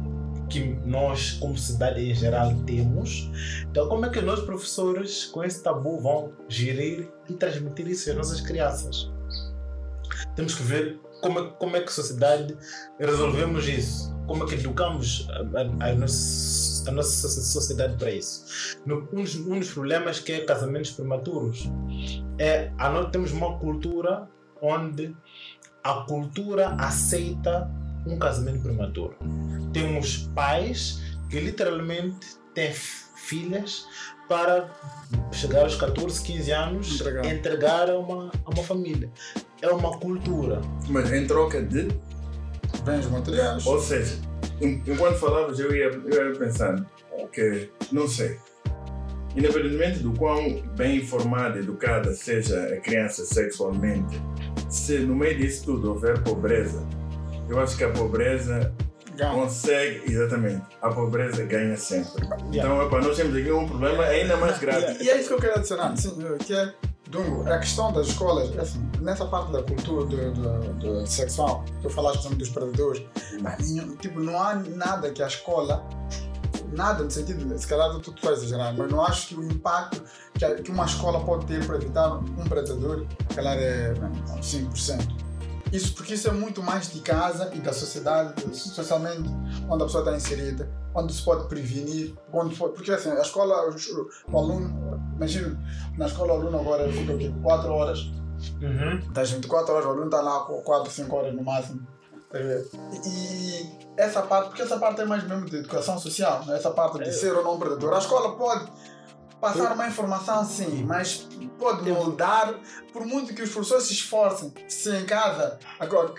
que 0.50 0.64
nós, 0.86 1.32
como 1.34 1.58
sociedade 1.58 2.02
em 2.02 2.14
geral, 2.16 2.54
temos. 2.66 3.30
Então, 3.70 3.90
como 3.90 4.06
é 4.06 4.10
que 4.10 4.22
nós, 4.22 4.40
professores, 4.42 5.26
com 5.26 5.44
esse 5.44 5.62
tabu, 5.62 6.00
vão 6.00 6.32
gerir 6.48 7.12
e 7.30 7.34
transmitir 7.34 7.88
isso 7.88 8.10
às 8.10 8.16
nossas 8.16 8.42
crianças? 8.42 9.12
Temos 10.36 10.56
que 10.56 10.64
ver 10.64 11.00
como 11.22 11.40
é, 11.40 11.50
como 11.60 11.76
é 11.76 11.82
que 11.82 11.90
a 11.90 11.92
sociedade 11.92 12.56
resolvemos 13.00 13.68
isso. 13.68 14.16
Como 14.26 14.44
é 14.44 14.48
que 14.48 14.56
educamos 14.56 15.28
a, 15.30 15.86
a, 15.86 15.90
a 15.90 15.96
nossa, 15.96 16.90
a 16.90 16.94
nossa 16.94 17.28
sociedade 17.30 17.96
para 17.98 18.12
isso. 18.12 18.78
No- 18.86 19.08
um, 19.14 19.24
dos, 19.24 19.36
um 19.36 19.60
dos 19.60 19.72
problemas 19.72 20.20
que 20.20 20.32
é 20.34 20.46
casamentos 20.46 20.92
prematuros 20.92 21.70
é 22.38 22.72
a 22.78 22.90
nós 22.90 23.10
temos 23.12 23.32
uma 23.32 23.58
cultura 23.58 24.28
onde 24.62 25.16
a 25.84 25.94
cultura 26.06 26.76
aceita 26.78 27.70
um 28.08 28.18
casamento 28.18 28.62
prematuro. 28.62 29.16
Temos 29.74 30.30
pais 30.36 31.02
que 31.30 31.40
literalmente 31.40 32.26
têm 32.54 32.72
filhas 32.74 33.86
para 34.28 34.70
chegar 35.32 35.62
aos 35.64 35.76
14, 35.76 36.22
15 36.22 36.52
anos 36.52 36.96
Entregar. 37.02 37.26
entregar 37.26 37.90
a 37.90 37.98
uma, 37.98 38.32
a 38.46 38.50
uma 38.50 38.64
família. 38.64 39.10
É 39.62 39.70
uma 39.70 39.98
cultura. 39.98 40.62
Mas 40.90 41.12
em 41.12 41.26
troca 41.26 41.62
de. 41.62 41.88
Bens 42.84 43.08
materiais. 43.10 43.66
Ou 43.66 43.80
seja, 43.82 44.16
en- 44.62 44.82
enquanto 44.88 45.18
falavas, 45.18 45.60
eu 45.60 45.74
ia, 45.76 45.86
eu 45.86 46.32
ia 46.32 46.38
pensando, 46.38 46.86
ok, 47.14 47.72
não 47.92 48.08
sei. 48.08 48.38
Independentemente 49.36 50.00
do 50.00 50.14
quão 50.14 50.62
bem 50.76 50.98
informada, 50.98 51.60
educada 51.60 52.14
seja 52.14 52.60
a 52.74 52.78
criança 52.82 53.24
sexualmente, 53.26 54.20
se 54.70 55.00
no 55.00 55.16
meio 55.16 55.38
disso 55.38 55.66
tudo 55.66 55.92
houver 55.92 56.22
pobreza, 56.24 56.84
eu 57.50 57.60
acho 57.60 57.77
que 57.77 57.84
a 57.84 57.89
pobreza 57.89 58.74
Ganha. 59.16 59.34
consegue, 59.34 60.12
exatamente, 60.12 60.63
a 60.82 60.89
pobreza 60.89 61.44
ganha 61.44 61.75
sempre. 61.77 62.24
Yeah. 62.51 62.58
Então, 62.58 62.82
epa, 62.82 63.01
nós 63.01 63.18
temos 63.18 63.36
aqui 63.36 63.51
um 63.51 63.68
problema 63.68 64.04
ainda 64.04 64.38
mais 64.38 64.60
grave. 64.60 65.04
E 65.04 65.10
é 65.10 65.20
isso 65.20 65.30
que 65.30 65.34
eu 65.34 65.39
quero 65.39 65.56
adicionar, 65.56 65.96
sim, 65.98 66.16
que 66.46 66.54
é, 66.54 66.74
Dungo, 67.10 67.50
a 67.50 67.58
questão 67.58 67.92
das 67.94 68.08
escolas, 68.08 68.54
é 68.56 68.60
assim, 68.60 68.86
nessa 69.00 69.25
parte 69.25 69.51
da 69.51 69.63
cultura 69.63 70.06
do, 70.06 70.34
do, 70.34 70.74
do 70.74 71.08
sexual, 71.08 71.63
tu 71.82 71.89
falaste 71.89 72.27
dos 72.36 72.50
predadores, 72.50 73.01
mas, 73.42 73.74
tipo, 74.01 74.20
não 74.20 74.38
há 74.42 74.56
nada 74.56 75.10
que 75.12 75.24
a 75.24 75.27
escola, 75.27 75.88
nada 76.74 77.06
no 77.06 77.10
sentido, 77.10 77.58
se 77.58 77.66
calhar 77.66 77.98
tu, 78.00 78.13
estás 78.13 78.44
exagerando, 78.44 78.80
mas 78.80 78.92
não 78.92 79.01
acho 79.01 79.30
que 79.30 79.36
o 79.36 79.44
impacto 79.44 80.04
que, 80.63 80.70
uma 80.70 80.86
escola 80.86 81.24
pode 81.24 81.46
ter 81.46 81.66
para 81.66 81.77
evitar 81.77 82.13
um 82.13 82.44
predador, 82.50 83.06
se 83.30 83.36
calhar 83.36 83.58
é 83.58 83.94
bem, 83.94 84.12
5%. 84.42 85.27
Isso 85.72 85.94
porque 85.94 86.14
isso 86.14 86.28
é 86.28 86.32
muito 86.32 86.62
mais 86.64 86.90
de 86.92 87.00
casa 87.02 87.52
e 87.54 87.60
da 87.60 87.74
sociedade, 87.74 88.34
socialmente, 88.56 89.30
onde 89.70 89.84
a 89.84 89.86
pessoa 89.86 90.04
está 90.04 90.16
inserida, 90.16 90.70
onde 90.96 91.14
se 91.14 91.22
pode 91.24 91.48
prevenir, 91.48 92.16
onde 92.32 92.56
pode, 92.56 92.74
porque 92.74 92.92
assim, 92.92 93.10
a 93.12 93.22
escola, 93.22 93.56
o 94.32 94.38
aluno, 94.38 95.00
imagina, 95.16 95.60
na 95.98 96.06
escola 96.08 96.34
o 96.34 96.38
aluno 96.42 96.60
agora 96.60 96.92
fica 96.92 97.14
o 97.14 97.18
quê? 97.18 97.34
4 97.44 97.72
horas, 97.72 98.00
Uhum. 98.62 99.12
das 99.14 99.32
24 99.32 99.74
horas, 99.74 99.86
o 99.86 99.90
aluno 99.90 100.06
está 100.06 100.22
lá 100.22 100.42
com 100.42 100.62
4, 100.62 100.92
5 100.92 101.16
horas 101.16 101.34
no 101.36 101.44
máximo. 101.44 101.82
tá? 102.30 102.38
E, 102.40 103.10
e 103.10 103.78
essa 103.98 104.22
parte, 104.22 104.50
porque 104.50 104.62
essa 104.62 104.78
parte 104.78 105.02
é 105.02 105.06
mais 105.06 105.24
mesmo 105.28 105.46
de 105.46 105.58
educação 105.58 105.98
social, 105.98 106.46
né? 106.46 106.56
essa 106.56 106.70
parte 106.70 107.00
de 107.00 107.12
ser 107.12 107.34
ou 107.36 107.44
não 107.44 107.58
predador. 107.58 107.94
A 107.94 107.98
escola 108.00 108.36
pode 108.36 108.72
passar 109.41 109.74
uma 109.74 109.88
informação 109.88 110.44
sim, 110.46 110.84
mas 110.84 111.27
pode 111.60 111.89
moldar, 111.89 112.56
por 112.94 113.06
muito 113.06 113.34
que 113.34 113.41
os 113.41 113.50
professores 113.50 113.86
se 113.86 113.94
esforcem, 113.94 114.53
se 114.67 114.89
em 114.96 115.06
casa, 115.06 115.60
agora 115.79 116.13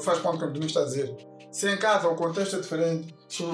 faz 0.00 0.18
ponto 0.18 0.38
com 0.38 0.46
o 0.46 0.52
que 0.52 0.58
o 0.58 0.64
está 0.66 0.80
a 0.80 0.84
dizer, 0.84 1.14
se 1.50 1.68
em 1.72 1.76
casa 1.78 2.08
o 2.08 2.14
contexto 2.14 2.56
é 2.56 2.60
diferente, 2.60 3.14
se, 3.28 3.42
o- 3.42 3.52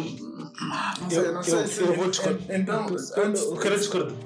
não 1.01 1.11
sei, 1.11 1.19
Eu, 1.19 1.33
não 1.35 1.43
sei 1.43 1.55
eu, 1.61 1.67
se. 1.69 1.81
eu 1.81 1.95
vou 1.95 2.11
discordar. 2.11 2.43
Então, 2.57 2.87
Eu, 2.89 3.25
antes. 3.25 3.43
eu 3.43 3.57
quero 3.57 3.79
discordar, 3.79 4.17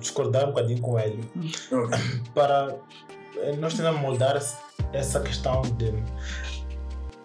discordar 0.00 0.44
um 0.44 0.48
bocadinho 0.48 0.80
com 0.80 0.98
ele. 0.98 1.28
Ok. 1.72 1.98
para 2.34 2.76
eh, 3.36 3.56
nós 3.56 3.74
tentamos 3.74 4.00
moldar 4.00 4.36
essa 4.92 5.20
questão 5.20 5.62
de 5.62 5.92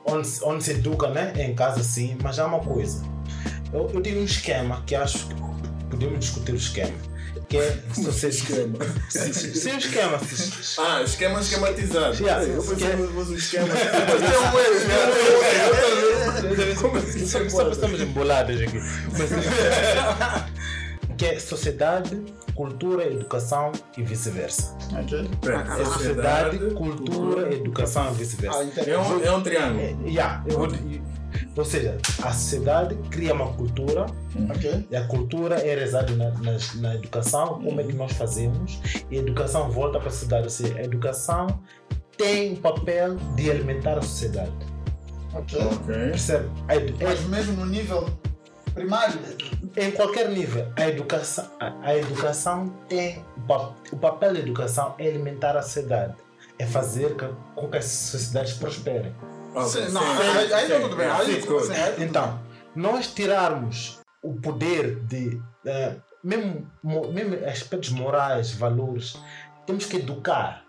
onde, 0.06 0.28
se- 0.28 0.44
onde 0.44 0.64
se 0.64 0.72
educa 0.72 1.10
né? 1.10 1.34
em 1.38 1.56
casa 1.56 1.82
sim, 1.84 2.18
mas 2.22 2.38
há 2.40 2.46
uma 2.46 2.60
coisa. 2.60 3.04
Eu, 3.72 3.90
eu 3.94 4.02
tenho 4.02 4.20
um 4.22 4.26
esquema 4.26 4.84
que 4.86 4.96
acho 4.96 5.28
que 5.28 5.36
podemos 5.94 6.20
discutir 6.20 6.52
o 6.54 6.56
esquema. 6.56 6.94
Que 7.50 7.58
é 7.58 7.78
se 7.94 8.04
você 8.04 8.28
Esquema. 8.30 8.78
Sim, 9.10 9.72
o 9.72 9.78
esquema. 9.78 10.20
Ah, 10.80 11.02
esquema 11.04 11.40
esquematizado. 11.40 12.16
Yeah, 12.16 12.44
eu 12.46 12.62
pensei 12.64 12.76
esquema- 12.76 13.08
que 13.08 13.14
fosse 13.14 13.32
um 13.32 13.36
esquema. 13.36 13.68
Só 17.28 17.50
só 17.50 17.70
estamos 17.70 18.02
embolados 18.02 18.62
aqui. 18.62 18.78
Mas- 19.18 19.30
que 21.18 21.26
é 21.26 21.40
sociedade, 21.40 22.24
cultura, 22.56 23.06
educação 23.06 23.72
e 23.98 24.04
vice-versa. 24.04 24.76
Ok? 25.00 25.30
Pera, 25.42 25.66
É 25.80 25.86
sociedade, 25.86 26.58
cultura, 26.76 27.54
educação 27.54 28.12
e 28.12 28.16
vice-versa. 28.16 28.60
Ah, 28.60 28.64
então- 28.64 28.84
É 28.86 28.98
um, 28.98 29.24
é 29.24 29.32
um 29.32 29.42
triângulo. 29.42 29.82
É, 29.82 30.10
yeah, 30.10 30.44
eu 30.48 30.68
ou 31.56 31.66
seja, 31.66 31.98
a 32.24 32.32
sociedade 32.32 32.96
cria 33.12 33.34
uma 33.34 33.54
cultura 33.54 34.06
Ok? 34.50 34.88
e 34.90 34.96
a 34.96 35.06
cultura 35.08 35.56
é 35.60 35.76
rezada 35.76 36.12
na, 36.16 36.30
na, 36.32 36.58
na 36.76 36.96
educação, 36.96 37.62
como 37.62 37.80
é 37.80 37.84
que 37.84 37.94
nós 37.94 38.12
fazemos, 38.14 38.80
e 39.12 39.18
a 39.18 39.20
educação 39.20 39.70
volta 39.70 40.00
para 40.00 40.08
a 40.08 40.12
sociedade. 40.12 40.44
Ou 40.46 40.50
seja, 40.50 40.76
a 40.78 40.84
educação 40.84 41.48
tem 42.18 42.54
o 42.54 42.58
papel 42.58 43.16
de 43.36 43.52
alimentar 43.52 43.98
a 43.98 44.02
sociedade. 44.02 44.52
Ok. 45.34 45.60
Ok. 45.60 45.94
Percebe? 45.96 46.50
A 46.68 46.76
edu- 46.76 46.98
Mas 47.02 47.22
mesmo 47.26 47.54
no 47.58 47.66
nível 47.66 48.08
primário, 48.74 49.20
em 49.78 49.92
qualquer 49.92 50.30
nível, 50.30 50.68
a 50.76 50.88
educação, 50.90 51.48
a, 51.60 51.74
a 51.82 51.98
educação 51.98 52.70
tem 52.90 53.24
o, 53.38 53.42
pa- 53.42 53.72
o 53.92 53.98
papel 53.98 54.34
da 54.34 54.40
educação 54.40 54.96
é 54.98 55.08
alimentar 55.08 55.56
a 55.58 55.62
sociedade, 55.62 56.14
é 56.58 56.66
fazer 56.66 57.16
que- 57.16 57.30
com 57.56 57.68
que 57.68 57.78
as 57.78 57.86
sociedades 57.86 58.54
prosperem. 58.54 59.14
Ok, 59.56 59.68
Sim, 59.86 59.92
não, 59.92 60.02
sim, 60.02 60.08
aí- 60.08 60.48
sim, 60.48 60.54
aí 60.54 60.68
tá 60.68 60.76
sim, 60.76 60.82
tudo 60.82 60.96
bem, 60.96 61.06
sim, 61.08 61.12
aí 61.14 61.26
sim, 61.42 61.48
tudo 61.48 61.68
bem. 61.68 61.78
aí 61.84 61.92
tudo 61.94 62.04
Então, 62.04 62.40
nós 62.76 63.08
tirarmos 63.14 64.00
o 64.24 64.34
poder 64.36 65.00
de 65.06 65.42
eh, 65.66 65.96
mesmo, 66.24 66.66
mo- 66.82 67.12
mesmo 67.12 67.36
aspectos 67.46 67.90
morais, 67.90 68.54
valores, 68.54 69.18
temos 69.66 69.86
que 69.86 69.98
educar. 69.98 70.64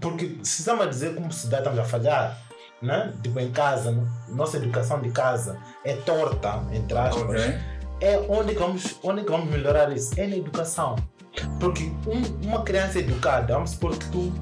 Porque 0.00 0.38
se 0.42 0.60
estamos 0.60 0.86
a 0.86 0.88
dizer 0.88 1.14
como 1.14 1.32
sociedade 1.32 1.62
estamos 1.64 1.80
a 1.80 1.84
falhar, 1.84 2.38
né? 2.82 3.12
tipo 3.22 3.38
em 3.40 3.50
casa, 3.50 3.90
no- 3.90 4.08
nossa 4.34 4.56
educação 4.56 5.00
de 5.00 5.10
casa 5.10 5.58
é 5.84 5.94
torta, 5.96 6.62
entre 6.72 6.96
aspas, 6.96 7.22
Ok. 7.42 7.54
é 8.00 8.18
onde 8.28 8.52
que 8.54 8.58
vamos, 8.60 8.98
onde 9.02 9.22
que 9.24 9.30
vamos 9.30 9.48
melhorar 9.50 9.92
isso? 9.92 10.18
É 10.18 10.26
na 10.26 10.36
educação. 10.36 10.96
Porque 11.58 11.84
um- 12.06 12.46
uma 12.46 12.62
criança 12.62 12.98
educada, 13.00 13.54
vamos 13.54 13.70
supor 13.70 13.96
que 13.96 14.08
tu, 14.10 14.32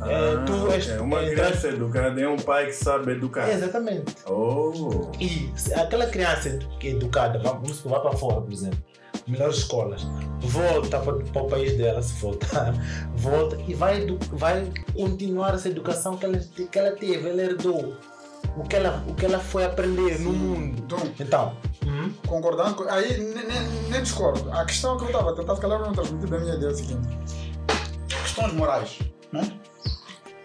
Ah, 0.00 0.44
tu 0.44 0.70
és. 0.72 0.86
ok. 0.86 0.98
Uma 0.98 1.20
criança 1.20 1.68
educada 1.68 2.20
é 2.20 2.28
um 2.28 2.36
pai 2.36 2.66
que 2.66 2.72
sabe 2.72 3.12
educar. 3.12 3.48
Exatamente. 3.48 4.14
Oh. 4.26 5.10
E 5.20 5.52
aquela 5.74 6.06
criança 6.06 6.58
que 6.78 6.88
é 6.88 6.90
educada, 6.90 7.38
vamos 7.38 7.80
vai 7.80 8.00
para 8.00 8.12
fora, 8.12 8.40
por 8.40 8.52
exemplo, 8.52 8.78
melhores 9.26 9.58
escolas, 9.58 10.06
volta 10.40 10.98
para, 10.98 11.14
para 11.14 11.42
o 11.42 11.48
país 11.48 11.76
dela, 11.76 12.02
se 12.02 12.14
voltar, 12.20 12.74
volta 13.16 13.56
e 13.66 13.74
vai, 13.74 14.06
vai 14.32 14.70
continuar 14.94 15.54
essa 15.54 15.68
educação 15.68 16.16
que 16.16 16.24
ela, 16.26 16.38
que 16.38 16.78
ela 16.78 16.92
teve, 16.92 17.28
ela 17.28 17.42
herdou. 17.42 17.96
O 18.56 18.64
que 18.64 18.76
ela, 18.76 19.02
o 19.08 19.14
que 19.14 19.24
ela 19.24 19.38
foi 19.38 19.64
aprender 19.64 20.18
no 20.20 20.32
mundo. 20.32 20.82
Então, 20.84 20.98
Então, 21.18 21.56
hum, 21.86 22.12
concordando 22.26 22.74
com. 22.74 22.82
Aí 22.90 23.18
nem, 23.88 24.02
discordo. 24.02 24.50
A 24.52 24.64
questão 24.66 24.96
que 24.98 25.04
eu 25.04 25.06
estava 25.06 25.30
a 25.30 25.34
tentar, 25.34 25.56
calhar, 25.56 25.80
não 25.80 25.92
transmitir 25.92 26.28
da 26.28 26.38
minha 26.38 26.54
ideia 26.56 26.68
é 26.68 26.72
o 26.72 26.76
seguinte: 26.76 27.08
questões 28.08 28.52
morais, 28.52 28.98
né? 29.32 29.60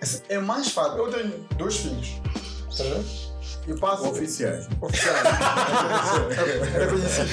Assim, 0.02 0.22
É 0.30 0.40
mais 0.40 0.70
fácil. 0.72 0.98
Eu 0.98 1.12
tenho 1.12 1.48
dois 1.58 1.78
filhos, 1.78 2.22
tá 2.76 2.84
vendo? 2.84 3.28
Eu 3.68 3.78
passo. 3.80 4.08
Oficiais. 4.10 4.68
Oficial. 4.80 5.16
É 6.74 6.86
reconhecido. 6.86 7.28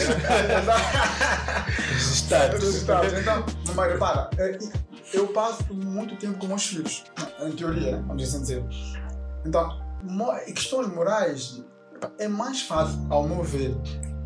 status. 1.98 2.60
Resultados. 2.60 3.12
Então, 3.12 3.44
mas 3.74 3.92
repara, 3.92 4.30
é, 4.38 4.58
eu 5.12 5.28
passo 5.28 5.72
muito 5.72 6.16
tempo 6.16 6.38
com 6.38 6.46
meus 6.46 6.66
filhos, 6.66 7.04
em 7.40 7.52
teoria, 7.52 7.96
né? 7.96 8.04
vamos 8.06 8.22
assim 8.22 8.40
dizer. 8.40 8.64
Então, 9.46 9.80
questões 10.46 10.88
morais 10.88 11.62
é 12.18 12.26
mais 12.26 12.62
fácil, 12.62 13.06
ao 13.10 13.28
meu 13.28 13.42
ver, 13.42 13.74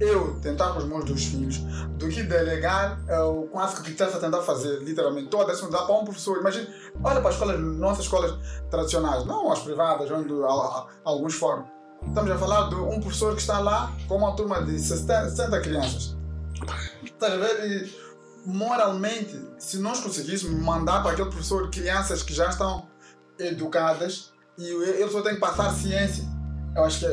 eu 0.01 0.39
tentar 0.41 0.73
com 0.73 0.79
os 0.79 0.85
meus 0.85 1.05
dois 1.05 1.25
filhos 1.25 1.59
do 1.99 2.09
que 2.09 2.23
delegar 2.23 3.01
é, 3.09 3.21
o 3.21 3.49
quase 3.49 3.83
que 3.83 3.91
está 3.91 4.07
a 4.07 4.19
tentar 4.19 4.43
fazer, 4.43 4.79
literalmente, 4.83 5.29
toda 5.29 5.45
a 5.45 5.49
responsabilidade 5.49 5.87
para 5.87 6.01
um 6.01 6.05
professor. 6.05 6.39
Imagina, 6.39 6.69
olha 7.03 7.21
para 7.21 7.29
as 7.31 7.35
escolas, 7.35 7.61
nossas 7.61 8.05
escolas 8.05 8.35
tradicionais, 8.71 9.25
não 9.27 9.51
as 9.51 9.59
privadas, 9.61 10.11
onde 10.11 10.33
a- 10.43 10.47
a- 10.47 10.87
alguns 11.05 11.35
formam. 11.35 11.67
Estamos 12.07 12.31
a 12.31 12.39
falar 12.39 12.69
de 12.69 12.77
um 12.77 13.01
professor 13.01 13.35
que 13.35 13.41
está 13.41 13.59
lá 13.59 13.93
com 14.07 14.17
uma 14.19 14.37
turma 14.37 14.63
de 14.65 14.79
60, 14.79 15.31
60 15.31 15.61
crianças. 15.61 16.17
Estás 17.03 17.33
a 17.33 17.37
ver? 17.37 17.67
E, 17.67 17.93
moralmente, 18.47 19.37
se 19.59 19.79
nós 19.79 20.01
conseguíssemos 20.01 20.61
mandar 20.63 21.03
para 21.03 21.13
aquele 21.13 21.29
professor 21.29 21.69
crianças 21.71 22.23
que 22.23 22.33
já 22.33 22.49
estão 22.49 22.87
educadas 23.39 24.33
e 24.57 24.65
ele 24.65 25.11
só 25.11 25.23
tem 25.23 25.35
que 25.35 25.41
passar 25.41 25.73
ciência, 25.73 26.25
eu 26.77 26.85
acho 26.85 27.01
que 27.01 27.07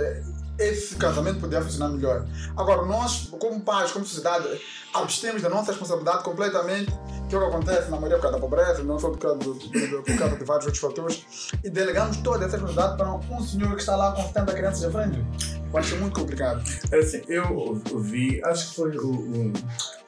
esse 0.58 0.96
casamento 0.96 1.40
poderia 1.40 1.64
funcionar 1.64 1.90
melhor. 1.90 2.26
Agora, 2.56 2.86
nós, 2.86 3.30
como 3.40 3.60
pais, 3.62 3.92
como 3.92 4.06
sociedade, 4.06 4.48
abstemos 4.94 5.42
da 5.42 5.50
nossa 5.50 5.72
responsabilidade 5.72 6.24
completamente, 6.24 6.92
que 7.28 7.36
é 7.36 7.38
o 7.38 7.42
que 7.42 7.48
acontece 7.48 7.90
na 7.90 7.98
maioria 7.98 8.18
por 8.18 8.24
causa 8.24 8.38
da 8.38 8.42
pobreza, 8.42 8.84
não 8.84 8.98
só 8.98 9.10
por 9.10 9.20
causa, 9.20 9.38
do, 9.38 9.56
por 9.56 10.18
causa 10.18 10.36
de 10.36 10.46
vários 10.46 10.66
outros 10.66 10.80
fatores, 10.80 11.26
e 11.64 11.70
delegamos 11.70 12.18
toda 12.18 12.46
essa 12.46 12.58
responsabilidade 12.58 12.98
para 12.98 13.12
um 13.12 13.42
senhor 13.42 13.72
que 13.74 13.82
está 13.82 13.96
lá 13.96 14.12
com 14.14 14.24
70 14.24 14.54
crianças 14.54 14.84
à 14.86 14.92
frente. 14.92 15.26
Eu 15.74 15.80
acho 15.80 15.98
muito 15.98 16.18
complicado. 16.18 16.64
É 16.92 17.00
Assim, 17.00 17.22
eu 17.28 17.82
vi, 17.98 18.42
acho 18.46 18.70
que 18.70 18.76
foi 18.76 18.98
o, 18.98 19.10
o, 19.12 19.54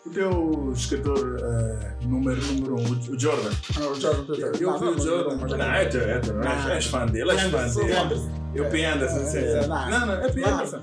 o 0.06 0.10
teu 0.12 0.72
escritor 0.74 1.38
eh, 1.42 1.92
número, 2.04 2.42
número 2.54 2.76
um, 2.76 3.14
o 3.14 3.20
Jordan. 3.20 3.52
Ah, 3.76 3.88
o 3.88 3.96
Jordan. 4.00 4.34
Eu 4.36 4.54
vi 4.54 4.64
não, 4.64 4.76
o 4.78 5.00
Jordan. 5.00 5.58
não, 5.58 5.66
é 5.66 5.84
é 5.84 6.72
é? 6.72 6.76
És 6.76 6.86
fã 6.86 7.06
dele, 7.06 7.32
és 7.32 7.42
fã 7.42 7.68
dele. 7.68 8.37
Eu 8.56 8.66
P. 8.70 8.84
Anderson, 8.86 9.26
sim, 9.26 9.38
É, 9.38 9.62
sim. 9.64 9.68
não. 9.70 9.90
Não, 10.08 10.14
é 10.14 10.32
P. 10.32 10.44
Anderson. 10.44 10.82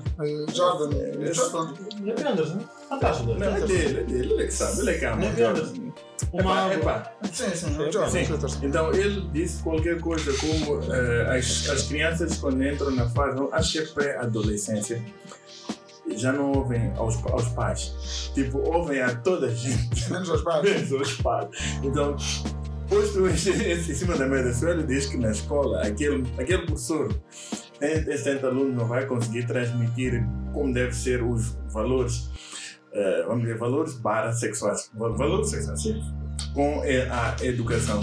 Jordan. 0.53 1.33
Jordan. 1.33 1.73
É 2.05 2.27
Anderson? 2.29 2.59
Fantástico. 2.89 3.33
Não, 3.33 3.47
é 3.55 3.59
dele, 3.61 3.99
é 3.99 4.03
dele, 4.03 4.33
ele 4.33 4.43
é 4.43 4.45
que 4.45 4.53
sabe, 4.53 4.79
ele 4.79 4.91
é 4.91 4.97
que 4.97 5.05
ama. 5.05 5.25
É 5.25 5.35
Jordan. 5.35 5.47
Anderson. 5.61 5.91
Epá, 6.33 6.41
Uma. 6.63 6.73
epá, 6.73 7.11
Sim, 7.31 7.49
sim, 7.53 7.77
o 7.77 7.91
Jordan 7.91 8.09
Sim. 8.09 8.25
Peterson. 8.25 8.59
Então 8.63 8.93
ele 8.93 9.27
disse 9.33 9.61
qualquer 9.63 9.99
coisa 9.99 10.31
como 10.37 10.81
eh, 10.93 11.37
as, 11.37 11.69
as 11.69 11.83
crianças 11.83 12.37
quando 12.37 12.63
entram 12.65 12.91
na 12.91 13.09
fase, 13.09 13.37
acho 13.51 13.71
que 13.73 13.79
é 13.79 13.85
pré-adolescência, 13.87 15.01
já 16.15 16.31
não 16.31 16.53
ouvem 16.53 16.93
aos, 16.97 17.17
aos 17.25 17.49
pais. 17.49 18.31
Tipo, 18.33 18.59
ouvem 18.59 19.01
a 19.01 19.13
toda 19.15 19.47
a 19.47 19.53
gente, 19.53 20.09
Menos 20.09 20.29
aos 20.29 20.41
pais. 20.41 20.63
menos 20.63 20.91
aos 20.93 21.13
pais. 21.15 21.49
Então, 21.83 22.15
posto 22.87 23.27
em 23.27 23.35
cima 23.95 24.15
da 24.17 24.27
mesa, 24.27 24.53
se 24.53 24.69
ele 24.69 24.83
diz 24.83 25.05
que 25.07 25.17
na 25.17 25.31
escola 25.31 25.81
aquele, 25.81 26.23
aquele 26.37 26.65
professor 26.65 27.13
70 27.79 28.47
alunos 28.47 28.75
não 28.75 28.87
vai 28.87 29.05
conseguir 29.05 29.45
transmitir 29.47 30.25
como 30.53 30.73
deve 30.73 30.93
ser 30.93 31.21
os 31.23 31.57
valores, 31.73 32.29
eh, 32.93 33.23
vamos 33.27 33.43
dizer, 33.43 33.57
valores 33.57 33.93
barra 33.95 34.31
sexuais, 34.31 34.89
val- 34.93 35.15
valores 35.15 35.49
sexuais, 35.49 35.83
com 36.53 36.81
eh, 36.85 37.07
a 37.11 37.35
educação. 37.43 38.01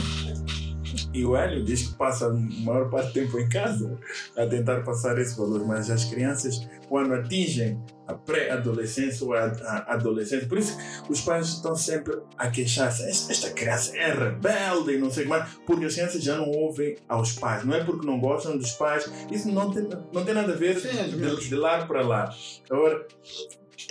E 1.13 1.25
o 1.25 1.37
Hélio 1.37 1.63
diz 1.63 1.89
que 1.89 1.95
passa 1.95 2.27
a 2.27 2.33
maior 2.33 2.89
parte 2.89 3.09
do 3.09 3.13
tempo 3.13 3.39
em 3.39 3.49
casa 3.49 3.99
a 4.37 4.47
tentar 4.47 4.83
passar 4.83 5.19
esse 5.19 5.37
valor, 5.37 5.65
mas 5.67 5.91
as 5.91 6.05
crianças, 6.07 6.67
quando 6.89 7.13
atingem 7.13 7.79
a 8.07 8.15
pré-adolescência 8.15 9.27
ou 9.27 9.35
a, 9.35 9.45
a 9.45 9.95
adolescência, 9.95 10.49
por 10.49 10.59
isso 10.59 10.77
os 11.09 11.21
pais 11.21 11.49
estão 11.49 11.77
sempre 11.77 12.19
a 12.39 12.49
queixar-se: 12.49 13.03
esta, 13.05 13.51
criança 13.51 13.97
é 13.97 14.13
rebelde 14.13 14.95
e 14.95 14.99
não 14.99 15.11
sei 15.11 15.25
o 15.25 15.27
que 15.27 15.31
mais, 15.31 15.51
porque 15.67 15.85
as 15.85 15.95
crianças 15.95 16.23
já 16.23 16.37
não 16.37 16.51
ouvem 16.51 16.97
aos 17.09 17.33
pais, 17.33 17.65
não 17.65 17.75
é 17.75 17.85
porque 17.85 18.07
não 18.07 18.19
gostam 18.19 18.57
dos 18.57 18.73
pais, 18.73 19.11
isso 19.31 19.51
não 19.51 19.71
tem, 19.71 19.87
não 20.13 20.25
tem 20.25 20.35
nada 20.35 20.53
a 20.53 20.57
ver 20.57 20.81
Sim, 20.81 21.11
de, 21.11 21.49
de 21.49 21.55
lá 21.55 21.85
para 21.85 22.07
lá. 22.07 22.35
Agora, 22.71 23.07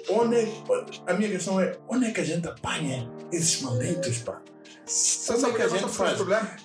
onde 0.09 0.35
é, 0.37 0.47
a 1.05 1.13
minha 1.13 1.29
questão 1.29 1.59
é: 1.61 1.77
onde 1.87 2.05
é 2.05 2.11
que 2.11 2.21
a 2.21 2.25
gente 2.25 2.47
apanha 2.47 3.07
esses 3.31 3.61
malditos, 3.61 4.19
pá? 4.19 4.41
É 4.85 5.37
sabe 5.37 5.53
que 5.53 5.61
a 5.61 5.67
gente 5.67 5.87
faz? 5.89 6.17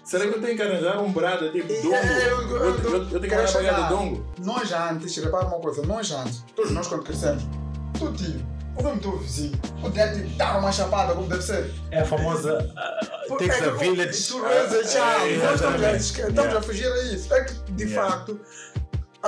Será 0.04 0.26
que 0.26 0.37
eu 0.37 0.42
tenho 0.42 0.56
que 0.56 0.62
arranjar 0.62 1.00
um 1.02 1.12
brado 1.12 1.50
tipo 1.52 1.68
dongo? 1.68 1.94
é, 1.94 2.28
eu- 2.28 2.40
Eu, 2.40 2.50
eu- 2.50 2.78
eu, 2.85 3.11
eu 3.11 3.20
tenho 3.20 3.37
que 3.40 3.46
chegar. 3.46 3.82
de 3.82 3.88
dongo? 3.88 4.26
Nós 4.38 4.72
antes, 4.72 5.16
repara 5.18 5.46
uma 5.46 5.61
coisa, 5.61 5.83
nós 5.83 6.11
antes, 6.12 6.42
todos 6.55 6.70
nós 6.72 6.87
quando 6.88 7.05
crescemos, 7.05 7.44
tu 7.98 8.12
tio, 8.14 8.44
o 8.76 8.83
mesmo 8.83 9.00
teu 9.00 9.18
vizinho, 9.18 9.57
podia 9.81 10.12
te 10.12 10.20
dar 10.37 10.59
uma 10.59 10.72
chapada 10.72 11.14
como 11.14 11.29
deve 11.29 11.42
ser. 11.42 11.72
É 11.90 12.00
a 12.00 12.05
famosa. 12.05 12.59
uh, 13.31 13.37
Takes 13.38 13.62
a 13.62 13.70
village. 13.72 14.29
Tu 14.29 14.44
a 14.44 14.85
chave, 14.85 15.35
É, 15.35 15.37
nós 15.38 15.55
estamos, 15.55 15.83
a, 15.85 15.92
estamos 15.96 16.37
Yeah. 16.37 16.59
a 16.59 16.62
fugir 16.62 16.87
a 16.92 17.02
isso. 17.05 17.35
É 17.35 17.44
que, 17.44 17.72
de 17.72 17.85
Yeah. 17.85 18.11
facto, 18.11 18.40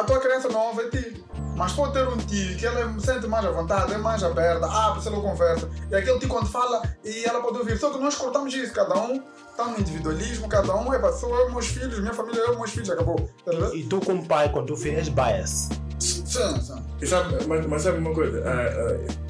a 0.00 0.04
tua 0.04 0.20
criança 0.20 0.48
não 0.48 0.68
ouve 0.68 0.82
a 0.82 0.90
ti. 0.90 1.24
Mas 1.56 1.72
pode 1.72 1.92
ter 1.92 2.06
um 2.06 2.16
tio 2.16 2.56
que 2.56 2.64
ela 2.64 2.92
se 3.00 3.06
sente 3.06 3.26
mais 3.26 3.44
à 3.44 3.50
vontade, 3.50 3.92
é 3.92 3.98
mais 3.98 4.22
aberta, 4.22 4.64
abre, 4.66 5.02
se 5.02 5.08
ela 5.08 5.20
conversa. 5.20 5.68
E 5.90 5.94
aquele 5.96 6.20
tio 6.20 6.28
quando 6.28 6.46
fala, 6.46 6.80
e 7.04 7.24
ela 7.24 7.40
pode 7.40 7.58
ouvir. 7.58 7.76
Só 7.76 7.90
que 7.90 7.98
nós 7.98 8.14
cortamos 8.14 8.54
isso, 8.54 8.72
cada 8.72 8.96
um 8.96 9.20
está 9.50 9.64
no 9.64 9.80
individualismo, 9.80 10.48
cada 10.48 10.76
um 10.76 10.94
é 10.94 11.00
para 11.00 11.12
sou 11.12 11.36
eu, 11.36 11.50
meus 11.50 11.66
filhos, 11.66 11.98
minha 11.98 12.14
família, 12.14 12.40
eu, 12.42 12.56
meus 12.56 12.70
filhos, 12.70 12.88
acabou. 12.88 13.28
Tá? 13.44 13.52
E 13.74 13.82
tu, 13.82 14.00
como 14.00 14.24
pai, 14.24 14.52
quando 14.52 14.68
tu 14.68 14.76
fizes 14.76 15.08
bias. 15.08 15.68
Sim, 15.98 16.60
sim. 16.60 17.06
Sabe, 17.06 17.44
mas, 17.46 17.66
mas 17.66 17.82
sabe 17.82 17.98
uma 17.98 18.14
coisa? 18.14 18.40
Ah, 18.46 18.52
ah, 18.52 19.27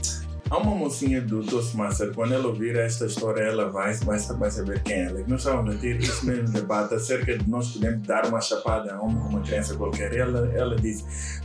há 0.51 0.59
uma 0.59 0.75
mocinha 0.75 1.21
do 1.21 1.43
Toastmaster, 1.43 2.13
quando 2.15 2.33
ela 2.33 2.47
ouvir 2.47 2.77
esta 2.77 3.07
história, 3.07 3.43
ela 3.43 3.69
vai, 3.71 3.93
vai, 3.95 4.19
vai 4.19 4.51
saber 4.51 4.83
quem 4.83 4.95
é 4.95 5.05
ela. 5.07 5.25
Nós 5.27 5.41
estávamos 5.41 5.77
a 5.77 5.79
ter 5.79 5.97
esse 5.99 6.25
mesmo 6.25 6.49
debate 6.49 6.95
acerca 6.95 7.37
de 7.37 7.49
nós 7.49 7.73
podemos 7.73 8.07
dar 8.07 8.27
uma 8.27 8.41
chapada 8.41 8.95
a 8.95 9.03
uma, 9.03 9.21
uma 9.27 9.41
criança 9.41 9.77
qualquer. 9.77 10.17
Ela, 10.17 10.51
ela 10.55 10.77
disse: 10.77 11.05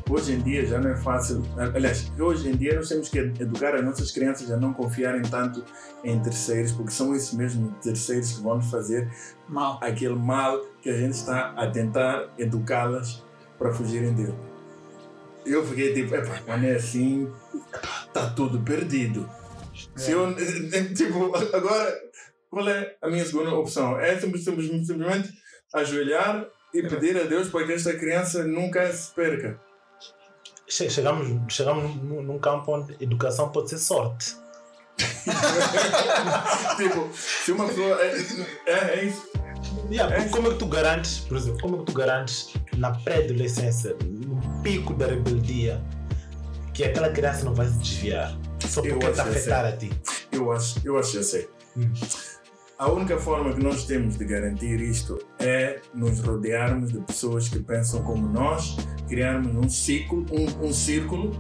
hoje 0.10 0.34
em 0.34 0.42
dia 0.42 0.66
já 0.66 0.80
não 0.80 0.92
é 0.92 0.98
fácil. 0.98 1.44
Aliás, 1.58 2.12
hoje 2.18 2.50
em 2.50 2.56
dia 2.56 2.76
nós 2.76 2.90
temos 2.90 3.10
que 3.10 3.20
educar 3.20 3.76
as 3.76 3.84
nossas 3.84 4.12
crianças 4.12 4.50
a 4.52 4.58
não 4.58 4.74
confiarem 4.74 5.22
tanto 5.24 5.64
em 6.04 6.20
terceiros, 6.20 6.72
porque 6.72 6.92
são 6.92 7.16
esses 7.16 7.34
mesmos 7.34 7.72
terceiros 7.82 8.34
que 8.34 8.42
vão 8.42 8.62
fazer 8.62 9.10
Mal. 9.48 9.80
aquele 9.82 10.16
mal 10.16 10.60
que 10.82 10.90
a 10.90 10.98
gente 10.98 11.14
está 11.14 11.54
a 11.56 11.68
tentar 11.68 12.30
educá-las 12.38 13.24
para 13.58 13.72
fugirem 13.72 14.14
dele. 14.14 14.36
Eu 15.46 15.66
fiquei 15.66 15.94
tipo, 15.94 16.16
epá, 16.16 16.40
quando 16.46 16.64
é 16.64 16.76
assim, 16.76 17.30
está 18.14 18.30
tudo 18.30 18.60
perdido. 18.62 19.30
Se 19.96 20.12
eu, 20.12 20.34
tipo, 20.96 21.32
agora, 21.56 21.94
qual 22.50 22.68
é 22.70 22.96
a 23.02 23.08
minha 23.10 23.26
segunda 23.26 23.54
opção? 23.56 24.00
É 24.00 24.20
simples- 24.20 24.44
simples- 24.44 24.86
simplesmente 24.88 25.30
ajoelhar 25.74 26.46
e 26.74 26.84
pedir 26.84 27.18
a 27.20 27.24
Deus 27.24 27.50
para 27.50 27.66
que 27.66 27.74
esta 27.74 27.94
criança 27.94 28.44
nunca 28.44 28.92
se 28.94 29.12
perca. 29.14 29.60
Che- 30.68 30.90
Chegamos, 30.90 31.28
chegamos 31.54 31.96
num, 31.96 32.40
campo 32.40 32.72
onde 32.76 32.96
educação 33.04 33.50
pode 33.50 33.70
ser 33.70 33.80
sorte. 33.80 34.36
tipo, 36.78 37.10
se 37.14 37.52
uma 37.52 37.66
pessoa. 37.68 38.00
É, 38.02 38.16
é, 38.68 39.00
é 39.00 39.06
isso. 39.06 39.28
Yeah, 39.90 40.16
É 40.16 40.30
como 40.30 40.48
é 40.50 40.52
que 40.52 40.60
tu 40.60 40.68
garantes, 40.68 41.20
por 41.20 41.38
exemplo, 41.38 41.60
como 41.62 41.76
é 41.78 41.80
que 41.80 41.86
tu 41.86 41.94
garantes 41.94 42.54
na 42.78 42.92
pré-adolescência, 42.92 43.96
no 44.04 44.62
pico 44.62 44.94
da 44.94 45.08
rebeldia, 45.08 45.82
que 46.74 46.84
aquela 46.84 47.10
criança 47.10 47.46
não 47.46 47.54
vai 47.54 47.68
se 47.68 47.78
desviar? 47.78 48.38
Só 48.60 48.82
porque 48.82 49.06
está 49.06 49.24
a 49.24 49.28
afetar 49.28 49.66
a 49.66 49.72
ti. 49.74 49.92
Eu 50.32 50.52
acho, 50.52 50.82
eu 50.84 50.98
acho 50.98 51.12
que 51.12 51.18
já 51.18 51.24
sei. 51.24 51.50
Hum. 51.78 51.92
A 52.78 52.92
única 52.92 53.18
forma 53.18 53.54
que 53.54 53.64
nós 53.64 53.86
temos 53.86 54.18
de 54.18 54.26
garantir 54.26 54.82
isto 54.82 55.18
é 55.40 55.80
nos 55.94 56.20
rodearmos 56.20 56.92
de 56.92 57.00
pessoas 57.00 57.48
que 57.48 57.60
pensam 57.60 58.04
como 58.04 58.28
nós, 58.28 58.76
criarmos 59.08 59.56
um 59.56 59.70
ciclo, 59.70 60.26
um, 60.32 60.68
um 60.68 60.74
círculo 60.74 61.32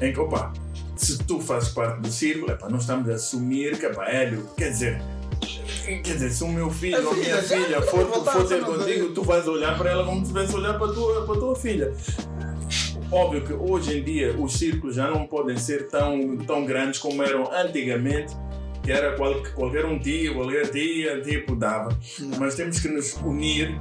em 0.00 0.12
que, 0.12 0.20
opa, 0.20 0.52
se 0.94 1.18
tu 1.24 1.40
fazes 1.40 1.70
parte 1.70 2.02
do 2.02 2.08
círculo, 2.08 2.52
epá, 2.52 2.68
nós 2.68 2.82
estamos 2.82 3.08
a 3.08 3.14
assumir 3.14 3.78
que, 3.78 3.86
epá, 3.86 4.08
Hélio, 4.08 4.46
quer 4.56 4.70
dizer, 4.70 5.02
quer 5.86 6.02
dizer, 6.02 6.30
se 6.30 6.44
o 6.44 6.48
meu 6.48 6.70
filho 6.70 6.96
É 6.96 7.00
ou 7.00 7.14
minha 7.14 7.42
filha, 7.42 7.64
filha 7.64 7.68
já 7.80 7.82
for, 7.82 8.06
for 8.06 8.28
a 8.28 8.32
ter 8.34 8.46
ser 8.46 8.60
contigo, 8.60 9.08
tu 9.14 9.22
vais 9.22 9.48
olhar 9.48 9.76
para 9.76 9.90
ela 9.90 10.04
como 10.04 10.18
se 10.18 10.24
estivesse 10.24 10.54
a 10.54 10.58
olhar 10.58 10.78
para 10.78 10.90
a 10.90 10.94
tua, 10.94 11.26
para 11.26 11.34
a 11.34 11.38
tua 11.38 11.56
filha. 11.56 11.92
Óbvio 13.12 13.44
que 13.44 13.52
hoje 13.52 13.98
em 13.98 14.02
dia 14.02 14.34
os 14.38 14.54
círculos 14.54 14.96
já 14.96 15.10
não 15.10 15.26
podem 15.26 15.54
ser 15.58 15.86
tão, 15.88 16.34
tão 16.38 16.64
grandes 16.64 16.98
como 16.98 17.22
eram 17.22 17.52
antigamente, 17.52 18.34
que 18.82 18.90
era 18.90 19.14
qual, 19.16 19.42
qualquer 19.54 19.84
um 19.84 19.98
tio, 19.98 20.34
qualquer 20.34 20.70
tia, 20.70 21.20
tipo, 21.20 21.54
dava. 21.54 21.90
Mas 22.38 22.54
temos 22.54 22.80
que 22.80 22.88
nos 22.88 23.12
unir, 23.18 23.78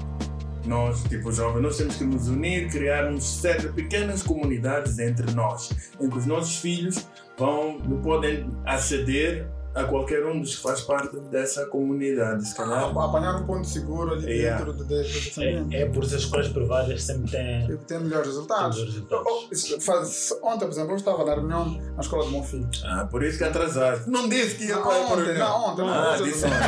nós, 0.66 1.04
tipo 1.04 1.32
jovens, 1.32 1.62
nós 1.62 1.78
temos 1.78 1.96
que 1.96 2.04
nos 2.04 2.28
unir, 2.28 2.70
criarmos 2.70 3.24
certas 3.24 3.72
pequenas 3.72 4.22
comunidades 4.22 5.00
entre 5.00 5.32
nós, 5.32 5.72
em 6.02 6.10
que 6.10 6.18
os 6.18 6.26
nossos 6.26 6.58
filhos 6.58 7.08
vão, 7.38 7.80
podem 8.04 8.52
aceder 8.66 9.48
a 9.74 9.84
qualquer 9.86 10.26
um 10.26 10.42
dos 10.42 10.58
que 10.58 10.62
faz 10.64 10.82
parte 10.82 11.18
dessa 11.32 11.66
comunidade, 11.68 12.46
se 12.48 12.56
calhar. 12.56 12.92
Ah, 12.96 13.06
apanhar 13.06 13.36
um 13.38 13.46
ponto 13.46 13.66
seguro 13.66 14.14
ali 14.14 14.40
Yeah. 14.42 14.58
dentro 14.66 14.74
do, 14.74 14.84
do. 14.86 14.96
É, 14.96 15.82
é 15.82 15.86
por 15.86 16.04
isso 16.04 16.16
as 16.16 16.22
escolas 16.24 16.48
privadas 16.50 17.04
sempre 17.04 17.32
têm, 17.32 17.78
tem 17.88 18.00
melhores 18.00 18.28
resultados. 18.28 18.76
têm 18.78 18.86
resultados. 18.86 19.26
Oh, 19.28 19.80
faz- 19.82 20.34
Ontem, 20.44 20.66
por 20.66 20.72
exemplo, 20.72 20.92
eu 20.92 20.96
estava 20.98 21.24
na 21.24 21.36
reunião 21.36 21.80
na 21.96 22.02
escola 22.02 22.26
do 22.26 22.32
meu 22.32 22.44
filho. 22.44 22.68
Ah, 22.84 23.08
por 23.10 23.24
isso 23.24 23.38
que 23.38 23.44
atrasaste. 23.46 24.10
Não 24.10 24.28
disse 24.28 24.56
que 24.56 24.66
ia 24.66 24.76
Não, 24.76 24.84
para 24.84 24.94
a 24.94 24.98
ontem, 25.00 25.24
reunião. 25.26 25.50
não, 25.50 25.66
ontem, 25.72 25.82
não, 25.86 25.94
Ah, 25.94 26.12
ontem. 26.14 26.24
disse 26.26 26.46
ontem. 26.46 26.58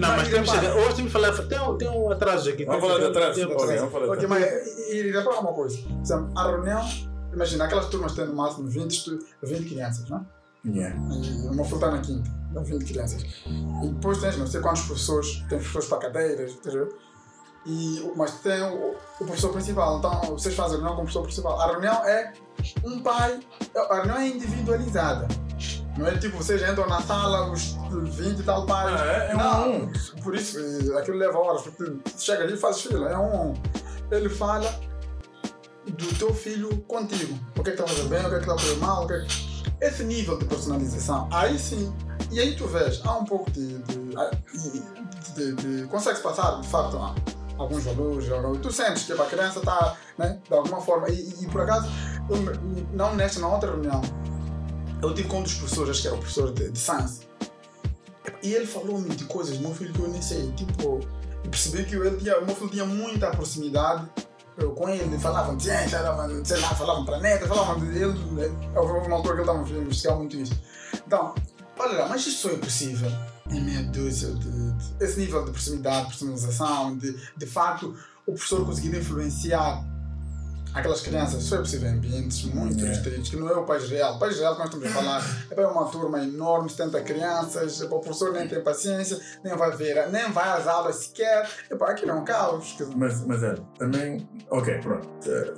Não, 0.00 0.08
mas 0.16 0.28
temos 0.28 0.50
que 0.50 0.56
chegar. 0.58 0.74
Hoje 0.76 0.86
temos 0.96 1.02
que 1.02 1.10
falar. 1.10 1.32
Tem, 1.32 1.60
um- 1.60 1.78
tem 1.78 1.88
um 1.88 2.10
atraso 2.10 2.48
aqui. 2.50 2.64
Vamos 2.64 2.80
tem- 2.80 2.90
falar 2.90 3.00
de 3.06 3.12
tem- 3.12 3.22
atraso. 3.22 3.34
tem- 3.34 3.44
Ok, 4.10 4.26
mas 4.28 4.66
e, 4.90 5.10
reparar 5.12 5.40
uma 5.40 5.52
coisa. 5.52 5.78
Por 5.82 6.02
exemplo, 6.02 6.38
a 6.38 6.48
reunião, 6.50 6.80
imagina, 7.32 7.64
aquelas 7.64 7.86
turmas 7.86 8.12
têm 8.14 8.26
no 8.26 8.34
máximo 8.34 8.68
20, 8.68 8.90
estu- 8.90 9.18
20 9.42 9.68
crianças, 9.68 10.08
não 10.08 10.18
é? 10.18 10.41
Yeah. 10.64 10.94
E 10.96 11.48
uma 11.48 11.64
filho 11.64 11.76
está 11.76 11.90
na 11.90 11.98
quinta, 11.98 12.30
dá 12.52 12.60
20 12.60 12.84
crianças. 12.84 13.22
E 13.46 13.88
depois 13.88 14.18
tens 14.18 14.36
não 14.38 14.46
sei 14.46 14.60
quantos 14.60 14.82
professores, 14.82 15.38
tem 15.48 15.58
professores 15.58 15.88
para 15.88 15.98
cadeiras, 15.98 16.52
entendeu? 16.52 16.96
E, 17.66 18.12
mas 18.16 18.40
tem 18.40 18.60
o, 18.62 18.94
o 19.20 19.24
professor 19.24 19.52
principal, 19.52 19.98
então 19.98 20.20
vocês 20.36 20.54
fazem 20.54 20.74
a 20.74 20.78
reunião 20.78 20.96
com 20.96 21.02
o 21.02 21.04
professor 21.04 21.22
principal. 21.22 21.60
A 21.60 21.66
reunião 21.66 21.94
é 22.04 22.32
um 22.84 23.00
pai, 23.02 23.40
a 23.76 23.94
reunião 23.96 24.16
é 24.18 24.28
individualizada. 24.28 25.28
Não 25.96 26.06
é 26.06 26.16
tipo, 26.16 26.38
vocês 26.38 26.62
entram 26.62 26.88
na 26.88 27.02
sala, 27.02 27.50
os 27.52 27.76
20 28.16 28.38
e 28.40 28.42
tal 28.42 28.64
pais. 28.64 29.00
Ah, 29.00 29.06
é- 29.06 29.32
é 29.32 29.34
um 29.34 29.38
não, 29.38 29.70
um. 29.84 29.92
Por 30.22 30.34
isso, 30.34 30.58
aquilo 30.96 31.18
leva 31.18 31.38
horas, 31.38 31.62
porque 31.62 31.92
chega 32.18 32.44
ali 32.44 32.54
e 32.54 32.56
faz 32.56 32.80
fila, 32.80 33.10
é 33.10 33.18
um 33.18 33.50
um. 33.50 33.54
Ele 34.10 34.28
fala 34.28 34.68
do 35.86 36.18
teu 36.18 36.32
filho 36.34 36.80
contigo. 36.82 37.38
O 37.56 37.62
que 37.62 37.70
é 37.70 37.74
que 37.74 37.80
está 37.82 37.86
fazendo 37.86 38.08
bem, 38.08 38.24
o 38.24 38.28
que 38.28 38.34
é 38.34 38.38
que 38.38 38.44
está 38.50 38.56
fazendo 38.58 38.80
mal, 38.80 39.04
o 39.04 39.06
que 39.06 39.14
é 39.14 39.20
que... 39.20 39.51
Esse 39.82 40.04
nível 40.04 40.38
de 40.38 40.44
personalização, 40.44 41.28
aí 41.32 41.58
sim. 41.58 41.92
E 42.30 42.38
aí 42.38 42.54
tu 42.54 42.68
vês, 42.68 43.00
há 43.04 43.16
um 43.18 43.24
pouco 43.24 43.50
de. 43.50 43.78
de, 43.78 43.98
de, 45.34 45.54
de, 45.54 45.54
de 45.82 45.86
consegues 45.88 46.20
passar, 46.20 46.60
de 46.60 46.68
facto, 46.68 46.96
há 46.96 47.14
alguns 47.58 47.82
valores, 47.82 48.26
tu 48.62 48.70
sentes 48.72 49.02
que 49.02 49.12
a 49.12 49.24
criança 49.26 49.58
está, 49.58 49.96
né, 50.16 50.38
de 50.48 50.54
alguma 50.54 50.80
forma. 50.80 51.08
E, 51.08 51.34
e- 51.42 51.46
por 51.48 51.62
acaso, 51.62 51.88
eu, 52.30 52.36
não 52.92 53.16
nesta, 53.16 53.40
na 53.40 53.48
outra 53.48 53.72
reunião, 53.72 54.00
eu 55.02 55.12
tive 55.14 55.28
com 55.28 55.40
um 55.40 55.42
dos 55.42 55.54
professores, 55.54 55.90
acho 55.90 56.02
que 56.02 56.06
era 56.06 56.16
o 56.16 56.20
professor 56.20 56.52
de, 56.52 56.70
de 56.70 56.78
e 58.42 58.54
ele 58.54 58.66
falou-me 58.66 59.08
de 59.10 59.24
coisas 59.24 59.58
meu 59.58 59.74
filho 59.74 59.92
que 59.92 60.00
eu 60.00 60.08
nem 60.08 60.22
sei. 60.22 60.50
Tipo, 60.52 61.00
eu 61.44 61.50
percebi 61.50 61.84
que 61.84 61.96
ele 61.96 62.16
tinha, 62.18 62.38
o 62.38 62.46
meu 62.46 62.54
filho 62.54 62.70
tinha 62.70 62.84
muita 62.84 63.30
proximidade 63.30 64.08
eu, 64.58 64.70
com 64.72 64.88
ele. 64.88 65.18
Falavam 65.18 65.58
ciência, 65.58 65.98
sei 66.44 66.58
lá, 66.60 66.68
falavam 66.74 67.04
planeta, 67.04 67.46
falavam 67.46 67.84
ele. 67.86 68.06
né? 68.32 68.50
Houve 68.76 69.06
uma 69.06 69.16
altura 69.16 69.34
que 69.36 69.40
ele 69.42 69.50
estava 69.50 69.58
a 69.64 69.82
investigar 69.82 70.16
muito 70.16 70.36
isso. 70.36 70.52
Então, 71.06 71.34
olha 71.78 71.98
lá, 72.02 72.08
mas 72.08 72.26
isso 72.26 72.48
é 72.48 72.56
possível 72.56 73.10
em 73.50 73.60
meia 73.60 73.82
dúzia 73.84 74.30
de, 74.32 74.72
de- 74.72 75.04
esse 75.04 75.18
nível 75.20 75.44
de 75.44 75.50
proximidade, 75.50 76.06
personalização, 76.06 76.96
de, 76.96 77.16
de 77.36 77.46
facto 77.46 77.94
o 78.26 78.32
professor 78.32 78.64
conseguir 78.64 78.96
influenciar 78.96 79.84
aquelas 80.74 81.00
crianças, 81.00 81.42
só 81.42 81.56
é 81.56 81.58
possível 81.58 81.88
em 81.88 81.92
ambientes 81.94 82.44
muito 82.44 82.78
Yeah. 82.78 82.94
restritos, 82.96 83.30
que 83.30 83.36
não 83.36 83.48
é 83.48 83.54
o 83.54 83.64
país 83.64 83.88
real. 83.88 84.16
O 84.16 84.18
país 84.18 84.38
real 84.38 84.54
que 84.54 84.58
nós 84.60 84.68
estamos 84.68 84.86
a 84.88 84.90
falar 84.90 85.46
é 85.50 85.54
para 85.54 85.68
uma 85.68 85.84
turma 85.86 86.22
enorme, 86.22 86.70
70 86.70 87.00
crianças, 87.02 87.80
o 87.82 87.88
professor 87.88 88.32
nem 88.32 88.48
tem 88.48 88.60
paciência, 88.62 89.18
nem 89.44 89.56
vai 89.56 89.76
ver, 89.76 90.08
nem 90.10 90.30
vai 90.32 90.48
às 90.48 90.66
aulas 90.66 90.96
sequer. 90.96 91.48
Epá, 91.70 91.90
aquilo 91.90 92.12
é 92.12 92.14
um 92.14 92.24
caos. 92.24 92.76
Mas, 92.96 93.24
mas 93.26 93.42
é, 93.42 93.54
também. 93.78 94.28
Ok, 94.50 94.78
pronto. 94.78 95.08
Eh, 95.26 95.54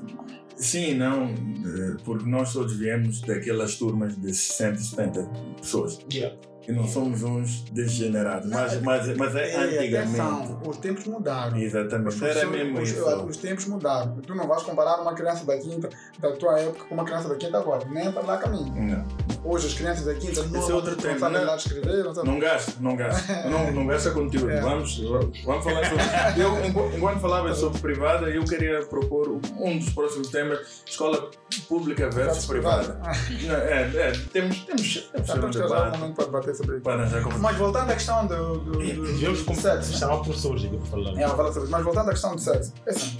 Sim 0.56 0.90
e 0.90 0.94
não, 0.94 1.24
eh, 1.24 1.96
porque 2.04 2.28
nós 2.28 2.52
todos 2.52 2.76
viemos 2.76 3.20
daquelas 3.22 3.74
turmas 3.74 4.16
de 4.16 4.32
60, 4.32 4.78
70 4.78 5.30
pessoas. 5.60 5.98
Yeah. 6.12 6.36
E 6.66 6.72
não 6.72 6.86
somos 6.88 7.22
uns 7.22 7.60
degenerados, 7.70 8.48
Não, 8.48 8.58
mas, 8.58 8.80
mas, 8.80 9.16
mas 9.16 9.34
é 9.36 9.52
E 9.52 9.56
antigamente. 9.56 9.96
atenção, 10.20 10.62
os 10.66 10.76
tempos 10.78 11.04
mudaram. 11.06 11.56
Os, 11.56 11.62
Exatamente, 11.62 11.94
era 11.94 12.02
professores- 12.02 12.50
mesmo 12.50 12.80
os- 12.80 12.88
isso. 12.90 13.24
os 13.26 13.36
tempos 13.36 13.66
mudaram. 13.66 14.16
Tu 14.26 14.34
não 14.34 14.46
vais 14.48 14.62
comparar 14.62 15.00
uma 15.00 15.12
criança 15.14 15.44
da 15.44 15.58
quinta, 15.58 15.88
da 16.18 16.32
tua 16.32 16.58
época, 16.58 16.84
com 16.86 16.94
uma 16.94 17.04
criança 17.04 17.28
da 17.28 17.34
quinta 17.36 17.58
agora. 17.58 17.84
Nem 17.88 18.10
para 18.10 18.22
lá 18.22 18.38
caminho. 18.38 18.72
Não, 18.74 19.04
Hoje 19.44 19.66
as 19.66 19.74
crianças 19.74 20.06
da 20.06 20.14
quinta 20.14 20.42
não, 20.44 20.58
Esse 20.60 20.70
é 20.70 20.74
outro 20.74 20.92
não 20.92 20.96
tema, 20.96 21.18
sabem 21.18 21.38
né? 21.38 21.44
lá 21.44 21.56
escrever. 21.56 22.02
Não 22.04 22.14
sabem. 22.14 22.32
não 22.32 22.40
gasta, 22.40 22.72
não 22.80 22.96
gasta. 22.96 23.48
Não, 23.50 23.72
não 23.72 23.86
gasta 23.86 24.10
conteúdo. 24.12 24.50
É. 24.50 24.60
Vamos, 24.60 24.98
vamos 25.44 25.64
falar 25.64 25.84
sobre. 25.84 26.04
Eu, 26.42 26.64
enqu- 26.64 26.96
enquanto 26.96 27.20
falava 27.20 27.54
sobre 27.54 27.78
privada, 27.78 28.28
eu 28.30 28.42
queria 28.44 28.80
propor 28.86 29.28
um 29.58 29.78
dos 29.78 29.90
próximos 29.90 30.28
temas: 30.28 30.82
escola 30.86 31.30
pública 31.68 32.08
versus 32.10 32.46
privada. 32.46 32.98
Não, 33.46 33.54
é, 33.54 33.82
é, 33.94 34.12
temos, 34.32 34.60
temos, 34.64 35.08
um 35.08 35.12
temos 35.12 35.30
arranjar 35.30 35.46
um 35.46 35.68
debate 35.68 35.98
momento 35.98 36.14
para 36.16 36.24
debater 36.24 36.54
sobre 36.54 36.74
isso. 36.76 36.82
para. 36.82 37.38
Mas 37.38 37.56
voltando 37.56 37.90
à 37.90 37.94
questão 37.94 38.26
do, 38.26 38.58
do, 38.58 38.70
do, 38.72 38.78
Devemos 38.78 39.40
do 39.40 39.44
com- 39.44 39.54
sexo. 39.54 39.92
professores 40.24 40.64
aqui 40.64 40.76
para 40.78 40.86
falar. 40.86 41.10
É. 41.20 41.26
Mas 41.68 41.84
voltando 41.84 42.08
à 42.08 42.12
questão 42.12 42.34
do 42.34 42.40
sexo. 42.40 42.72
É 42.86 42.90
assim. 42.90 43.18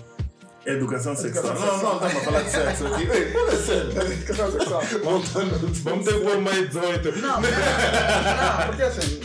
Educação 0.67 1.15
sexual. 1.15 1.47
Educação 1.47 1.77
Não, 1.77 1.83
não, 1.83 1.95
estamos 1.95 2.17
a 2.17 2.21
falar 2.21 2.43
de 2.43 2.51
sexo 2.51 2.87
aqui. 2.87 3.03
Ei, 3.03 3.33
fala 3.33 3.57
sério. 3.57 4.13
Educação 4.13 4.53
sexual. 4.53 4.83
Vamos 5.05 6.05
ter 6.05 6.15
que 6.15 6.21
pôr 6.21 6.41
mais 6.41 6.69
18. 6.69 7.19
Não, 7.19 7.41
não, 7.41 8.67
porque 8.69 8.83
assim, 8.83 9.21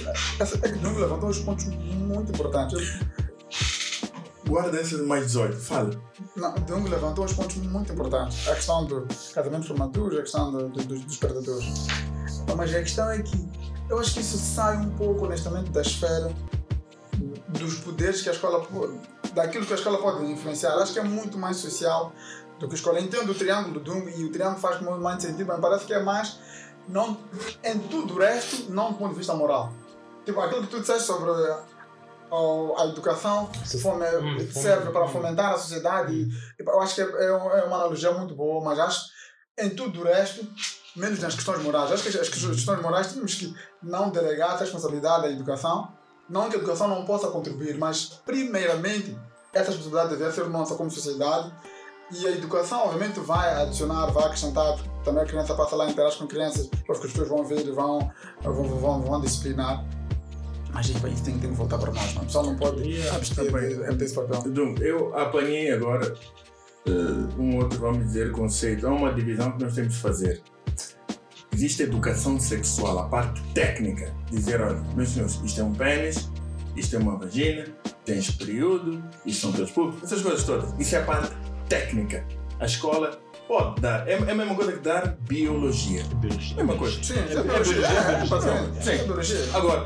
é 0.63 0.69
que 0.69 0.99
levantou 0.99 1.29
uns 1.29 1.39
pontos 1.39 1.65
muito 1.65 2.31
importantes. 2.31 2.99
Guarda 4.45 4.81
esse 4.81 4.97
de 4.97 5.03
mais 5.03 5.27
18. 5.27 5.55
Fala. 5.57 5.91
Não, 6.35 6.55
o 6.55 6.59
Dunga 6.61 6.89
levantou 6.89 7.23
uns 7.23 7.33
pontos 7.33 7.55
muito 7.57 7.93
importantes. 7.93 8.47
A 8.47 8.55
questão 8.55 8.85
do 8.85 9.07
casamento 9.33 9.67
prematuro, 9.67 10.17
a 10.17 10.21
questão 10.21 10.51
do, 10.51 10.69
do, 10.69 10.83
dos, 10.83 11.01
dos 11.05 11.17
predadores. 11.17 11.87
Mas 12.57 12.73
a 12.73 12.79
questão 12.79 13.11
é 13.11 13.21
que 13.21 13.47
eu 13.89 13.99
acho 13.99 14.13
que 14.13 14.21
isso 14.21 14.37
sai 14.37 14.77
um 14.77 14.89
pouco, 14.91 15.25
honestamente, 15.25 15.69
da 15.71 15.81
esfera 15.81 16.31
dos 17.49 17.75
poderes 17.79 18.21
que 18.21 18.29
a 18.29 18.31
escola 18.31 18.65
daquilo 19.33 19.65
que 19.65 19.73
a 19.73 19.75
escola 19.75 19.97
pode 19.97 20.23
influenciar. 20.25 20.73
Acho 20.77 20.93
que 20.93 20.99
é 20.99 21.03
muito 21.03 21.37
mais 21.37 21.57
social 21.57 22.13
do 22.59 22.67
que 22.67 22.73
a 22.73 22.75
escola. 22.75 22.99
Entendo 22.99 23.31
o 23.31 23.35
triângulo 23.35 23.79
do 23.79 24.09
e 24.09 24.23
o 24.23 24.31
triângulo 24.31 24.59
faz 24.59 24.81
muito 24.81 25.01
mais 25.01 25.21
sentido, 25.21 25.47
mas 25.47 25.59
parece 25.59 25.85
que 25.85 25.93
é 25.93 26.01
mais 26.01 26.39
não, 26.87 27.17
em 27.63 27.79
tudo 27.79 28.15
o 28.15 28.17
resto, 28.17 28.71
não 28.71 28.91
do 28.91 28.97
ponto 28.97 29.11
de 29.11 29.17
vista 29.17 29.33
moral. 29.33 29.71
Tipo, 30.25 30.41
aquilo 30.41 30.61
que 30.63 30.67
tu 30.67 30.79
disseste 30.79 31.03
sobre 31.03 31.29
a, 31.29 31.63
a 32.81 32.85
educação 32.87 33.49
fome, 33.81 34.05
Hum, 34.05 34.51
serve 34.51 34.91
para 34.91 35.07
fomentar 35.07 35.53
a 35.53 35.57
sociedade. 35.57 36.27
Eu 36.57 36.81
acho 36.81 36.95
que 36.95 37.01
é, 37.01 37.05
é 37.05 37.25
é 37.25 37.63
uma 37.63 37.75
analogia 37.77 38.11
muito 38.11 38.35
boa, 38.35 38.63
mas 38.63 38.79
acho 38.79 39.07
em 39.57 39.69
tudo 39.71 40.01
o 40.01 40.03
resto, 40.03 40.47
menos 40.95 41.19
nas 41.19 41.35
questões 41.35 41.61
morais. 41.61 41.91
Acho 41.91 42.03
que 42.03 42.17
as, 42.17 42.29
questões 42.29 42.81
morais 42.81 43.13
temos 43.13 43.35
que 43.35 43.53
não 43.83 44.09
delegar 44.09 44.55
essa 44.55 44.63
responsabilidade 44.63 45.25
à 45.25 45.29
educação. 45.29 45.93
Não 46.29 46.49
que 46.49 46.55
a 46.55 46.59
educação 46.59 46.87
não 46.87 47.05
possa 47.05 47.27
contribuir, 47.29 47.77
mas 47.77 48.21
primeiramente 48.25 49.17
essa 49.53 49.71
responsabilidade 49.71 50.15
deve 50.17 50.31
ser 50.31 50.47
nossa 50.47 50.75
como 50.75 50.91
sociedade. 50.91 51.51
E 52.11 52.25
a 52.27 52.31
educação, 52.31 52.85
obviamente, 52.85 53.19
vai 53.19 53.61
adicionar, 53.61 54.07
vai 54.07 54.23
acrescentar. 54.25 54.77
Também 55.03 55.23
a 55.23 55.25
criança 55.27 55.53
passa 55.53 55.75
lá, 55.75 55.89
interage 55.89 56.17
com 56.17 56.25
crianças, 56.27 56.67
os 56.89 56.97
professores 56.97 57.29
vão 57.29 57.43
ver 57.45 57.65
e 57.67 57.71
vão, 57.71 58.11
vão, 58.41 58.63
vão, 58.63 59.01
vão 59.01 59.21
disciplinar. 59.21 59.85
Mas 60.73 60.89
isso 60.89 60.99
tem, 61.01 61.15
tem 61.15 61.39
que 61.39 61.47
voltar 61.47 61.77
para 61.77 61.91
nós. 61.91 62.13
Não? 62.15 62.21
O 62.23 62.25
pessoal 62.25 62.45
não 62.45 62.55
pode 62.55 62.81
Yeah, 62.81 63.15
abster 63.15 63.45
de- 63.51 63.95
desse 63.95 64.15
papel. 64.15 64.43
Então, 64.45 64.75
eu 64.83 65.15
apanhei 65.17 65.71
agora 65.71 66.15
eh, 66.87 66.91
um 67.39 67.57
outro, 67.57 67.79
vamos 67.79 68.05
dizer, 68.05 68.31
conceito. 68.31 68.85
É 68.85 68.89
uma 68.89 69.13
divisão 69.13 69.51
que 69.51 69.63
nós 69.63 69.73
temos 69.75 69.93
de 69.93 69.99
fazer. 69.99 70.41
Existe 71.53 71.83
a 71.83 71.85
educação 71.85 72.39
sexual, 72.39 72.99
a 72.99 73.03
parte 73.07 73.41
técnica. 73.53 74.13
Dizer, 74.31 74.61
olha, 74.61 74.79
meus 74.95 75.09
senhores, 75.09 75.39
isto 75.43 75.59
é 75.59 75.63
um 75.63 75.73
pênis, 75.73 76.29
isto 76.75 76.95
é 76.95 76.99
uma 76.99 77.17
vagina, 77.17 77.65
tens 78.05 78.31
período, 78.31 79.03
isto 79.25 79.41
são 79.41 79.51
teus 79.51 79.71
públicos, 79.71 80.03
essas 80.03 80.21
coisas 80.21 80.43
todas. 80.43 80.73
Isso 80.79 80.95
é 80.95 80.99
a 80.99 81.03
parte 81.03 81.35
técnica. 81.67 82.25
A 82.59 82.65
escola 82.65 83.19
pode 83.47 83.81
dar. 83.81 84.07
É, 84.07 84.13
é 84.13 84.31
a 84.31 84.35
mesma 84.35 84.53
coisa 84.55 84.71
que 84.71 84.79
dar 84.79 85.17
biologia. 85.27 86.03
Biologia. 86.15 86.57
É 86.57 86.61
a 86.61 86.63
mesma 86.63 86.77
coisa. 86.77 87.03
Sim, 87.03 87.19
é 87.19 87.41
biologia. 87.41 87.87
É, 87.87 88.81
Sim. 88.81 88.91
é 88.91 89.03
biologia. 89.03 89.37
Agora, 89.53 89.85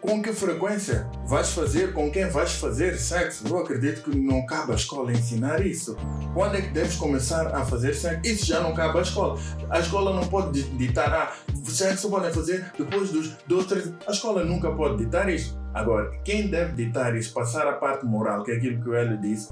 com 0.00 0.22
que 0.22 0.32
frequência 0.32 1.06
vais 1.26 1.50
fazer, 1.52 1.92
com 1.92 2.10
quem 2.10 2.26
vais 2.28 2.52
fazer 2.54 2.96
sexo? 2.96 3.46
Eu 3.46 3.58
acredito 3.58 4.02
que 4.02 4.16
não 4.16 4.44
cabe 4.46 4.72
à 4.72 4.74
escola 4.74 5.12
ensinar 5.12 5.64
isso. 5.64 5.96
Quando 6.34 6.56
é 6.56 6.62
que 6.62 6.68
deves 6.70 6.96
começar 6.96 7.46
a 7.54 7.64
fazer 7.64 7.94
sexo? 7.94 8.20
Isso 8.24 8.46
já 8.46 8.60
não 8.60 8.72
cabe 8.74 8.98
à 8.98 9.02
escola. 9.02 9.38
A 9.68 9.78
escola 9.78 10.14
não 10.14 10.26
pode 10.28 10.62
di- 10.62 10.76
ditar, 10.86 11.12
ah, 11.12 11.32
sexo 11.64 12.08
podem 12.08 12.32
fazer 12.32 12.72
depois 12.78 13.10
dos 13.10 13.36
dois, 13.46 13.66
três. 13.66 13.92
A 14.06 14.10
escola 14.12 14.42
nunca 14.44 14.70
pode 14.72 15.04
ditar 15.04 15.28
isso. 15.28 15.58
Agora, 15.74 16.10
quem 16.24 16.48
deve 16.48 16.72
ditar 16.84 17.14
isso, 17.14 17.32
passar 17.32 17.66
a 17.68 17.74
parte 17.74 18.04
moral, 18.04 18.42
que 18.42 18.50
é 18.52 18.56
aquilo 18.56 18.82
que 18.82 18.88
o 18.88 18.94
Hélio 18.94 19.20
disse, 19.20 19.50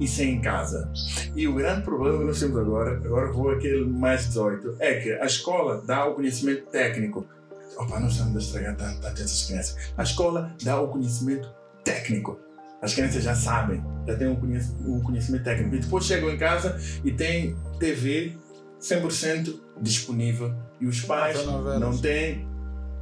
isso 0.00 0.22
é 0.22 0.24
em 0.24 0.40
casa. 0.40 0.90
E 1.36 1.46
o 1.46 1.54
grande 1.54 1.82
problema 1.82 2.18
que 2.18 2.24
nós 2.24 2.40
temos 2.40 2.56
agora, 2.56 2.92
agora 3.04 3.30
vou 3.32 3.50
aquele 3.50 3.84
mais 3.84 4.26
18, 4.28 4.76
é 4.78 4.94
que 4.94 5.12
a 5.12 5.26
escola 5.26 5.82
dá 5.84 6.06
o 6.06 6.14
conhecimento 6.14 6.66
técnico. 6.70 7.26
Opa, 7.78 8.00
nós 8.00 8.12
estamos 8.12 8.36
a 8.36 8.38
estragar 8.40 8.76
tanto, 8.76 9.00
tanto 9.00 9.22
essas 9.22 9.44
crianças. 9.44 9.76
A 9.96 10.02
escola 10.02 10.52
dá 10.62 10.80
o 10.80 10.88
conhecimento 10.88 11.48
técnico. 11.84 12.38
As 12.82 12.94
crianças 12.94 13.22
já 13.24 13.34
sabem, 13.34 13.82
já 14.06 14.16
têm 14.16 14.28
o 14.32 14.36
conhec- 14.36 14.74
o 14.86 15.00
conhecimento 15.02 15.44
técnico. 15.44 15.74
E 15.74 15.78
depois 15.80 16.04
chegam 16.04 16.30
em 16.30 16.36
casa 16.38 16.78
e 17.04 17.10
têm 17.12 17.56
TV 17.78 18.36
100% 18.80 19.60
disponível 19.80 20.54
e 20.80 20.86
os 20.86 21.00
pais 21.00 21.36
não 21.80 21.96
têm 21.98 22.46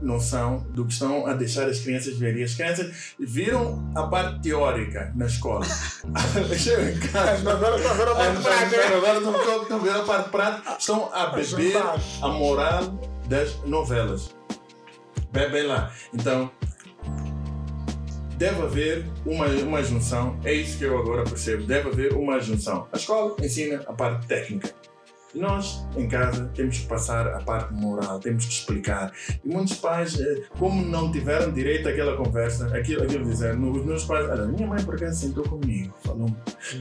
noção 0.01 0.67
do 0.75 0.85
que 0.87 0.93
estão 0.93 1.27
a 1.27 1.33
deixar 1.35 1.69
as 1.69 1.81
crianças 1.81 2.17
verem. 2.19 2.43
As 2.43 2.55
crianças 2.55 3.15
viram 3.19 3.91
a 3.95 4.03
parte 4.07 4.41
teórica 4.43 5.13
na 5.15 5.27
escola. 5.27 5.65
Chegam 6.59 6.89
em 6.91 6.99
casa. 7.01 7.51
Agora 7.51 7.77
está 7.77 7.91
a 7.91 7.95
ver 7.95 8.09
a 8.09 8.15
parte 8.15 8.43
prática. 8.43 8.97
Agora 8.97 9.21
não 9.21 9.37
estão 9.41 9.63
estão 9.63 9.77
a 9.79 9.83
ver 9.83 9.91
a 9.91 10.05
parte 10.05 10.31
prática. 10.31 10.77
Estão 10.79 11.15
a 11.15 11.27
beber 11.27 11.77
a 12.23 12.29
moral 12.29 13.01
das 13.29 13.55
novelas. 13.65 14.35
Bebem 15.37 15.67
lá. 15.67 15.93
Então, 16.15 16.51
deve 18.37 18.63
haver 18.63 19.07
uma, 19.25 19.47
uma 19.47 19.83
junção. 19.83 20.39
É 20.45 20.53
isso 20.53 20.79
que 20.79 20.85
eu 20.85 20.99
agora 20.99 21.25
percebo. 21.25 21.65
Deve 21.65 21.89
haver 21.89 22.13
uma 22.15 22.39
junção. 22.41 22.87
A 22.93 22.97
escola 22.97 23.35
ensina 23.43 23.83
a 23.87 23.93
parte 23.93 24.27
técnica. 24.27 24.75
E 25.35 25.39
nós, 25.39 25.87
em 25.95 26.09
casa, 26.09 26.51
temos 26.55 26.79
que 26.79 26.87
passar 26.87 27.27
a 27.27 27.41
parte 27.41 27.71
moral, 27.75 28.19
temos 28.21 28.47
que 28.47 28.53
explicar. 28.53 29.13
E 29.45 29.49
muitos 29.49 29.75
pais, 29.77 30.19
eh, 30.19 30.45
como 30.59 30.81
não 30.87 31.13
tiveram 31.13 31.53
direito 31.53 31.87
àquela 31.91 32.17
conversa, 32.17 32.75
aquilo, 32.75 33.03
aquilo 33.03 33.23
dizer, 33.27 33.55
os 33.55 33.85
meus 33.85 34.05
pais, 34.05 34.27
olha, 34.31 34.47
minha 34.47 34.67
mãe 34.67 34.83
por 34.83 34.95
acaso 34.95 35.21
sentou 35.21 35.45
comigo, 35.45 35.93
falou 36.03 36.35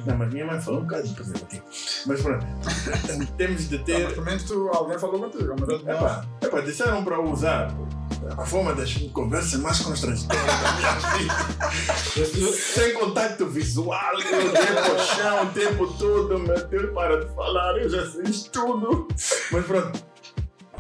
Não, 0.06 0.18
mas 0.18 0.32
minha 0.34 0.46
mãe 0.46 0.62
falou 0.62 0.80
um 0.80 0.84
bocado 0.84 1.06
de 1.06 1.14
preservativo. 1.16 1.64
Mas 2.08 2.22
pronto, 2.22 2.46
temos 3.36 3.68
de 3.68 3.78
ter. 3.80 4.04
mas 4.06 4.14
pelo 4.14 4.26
menos 4.26 4.44
tu, 4.44 4.70
alguém 4.74 5.00
falou 5.00 5.20
contigo. 5.20 5.54
Mas 5.60 5.68
eu- 5.70 5.80
Epá, 5.82 6.26
epá, 6.42 6.62
disseram 6.62 7.04
para 7.04 7.20
usar 7.20 7.76
a 8.38 8.46
forma 8.46 8.74
das 8.74 8.94
conversas 9.14 9.60
mais 9.60 9.80
constrangedoras 9.80 10.46
da 10.46 10.72
minha 10.74 10.94
vida. 11.18 12.52
Sem 12.58 12.94
contato 12.94 13.46
visual, 13.48 14.18
dei 14.18 14.78
ao 14.78 15.00
chão 15.00 15.44
o 15.44 15.50
tempo 15.52 15.88
todo, 15.94 16.40
meu 16.40 16.68
Deus, 16.68 16.94
para 16.94 17.26
de 17.26 17.36
falar, 17.36 17.78
eu 17.78 17.90
já 17.90 18.04
isso 18.24 18.50
tudo. 18.52 19.08
Mas 19.52 19.66
pronto. 19.66 20.06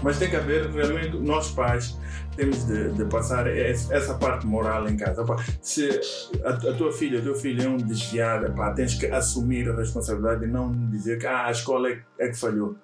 Mas 0.04 0.20
tem 0.20 0.30
que 0.30 0.36
haver, 0.36 0.70
realmente, 0.70 1.18
nós 1.18 1.52
pais 1.52 1.98
temos 2.36 2.66
de, 2.66 2.92
de 2.92 3.06
passar 3.06 3.48
essa 3.48 4.16
parte 4.16 4.46
moral 4.46 4.88
em 4.90 4.98
casa. 4.98 5.24
Se 5.62 5.90
a, 6.44 6.50
a 6.50 6.74
tua 6.74 6.92
filha, 6.92 7.20
o 7.20 7.24
teu 7.24 7.36
filho 7.36 7.64
é 7.64 7.68
um 7.68 7.78
desviado, 7.78 8.48
epá, 8.48 8.72
tens 8.74 8.96
que 8.96 9.06
assumir 9.08 9.70
a 9.70 9.76
responsabilidade 9.76 10.44
e 10.44 10.48
não 10.48 10.72
dizer 10.90 11.18
que 11.18 11.26
ah, 11.26 11.46
a 11.46 11.52
escola 11.52 11.90
é, 11.90 12.02
é 12.20 12.28
que 12.28 12.38
falhou. 12.38 12.76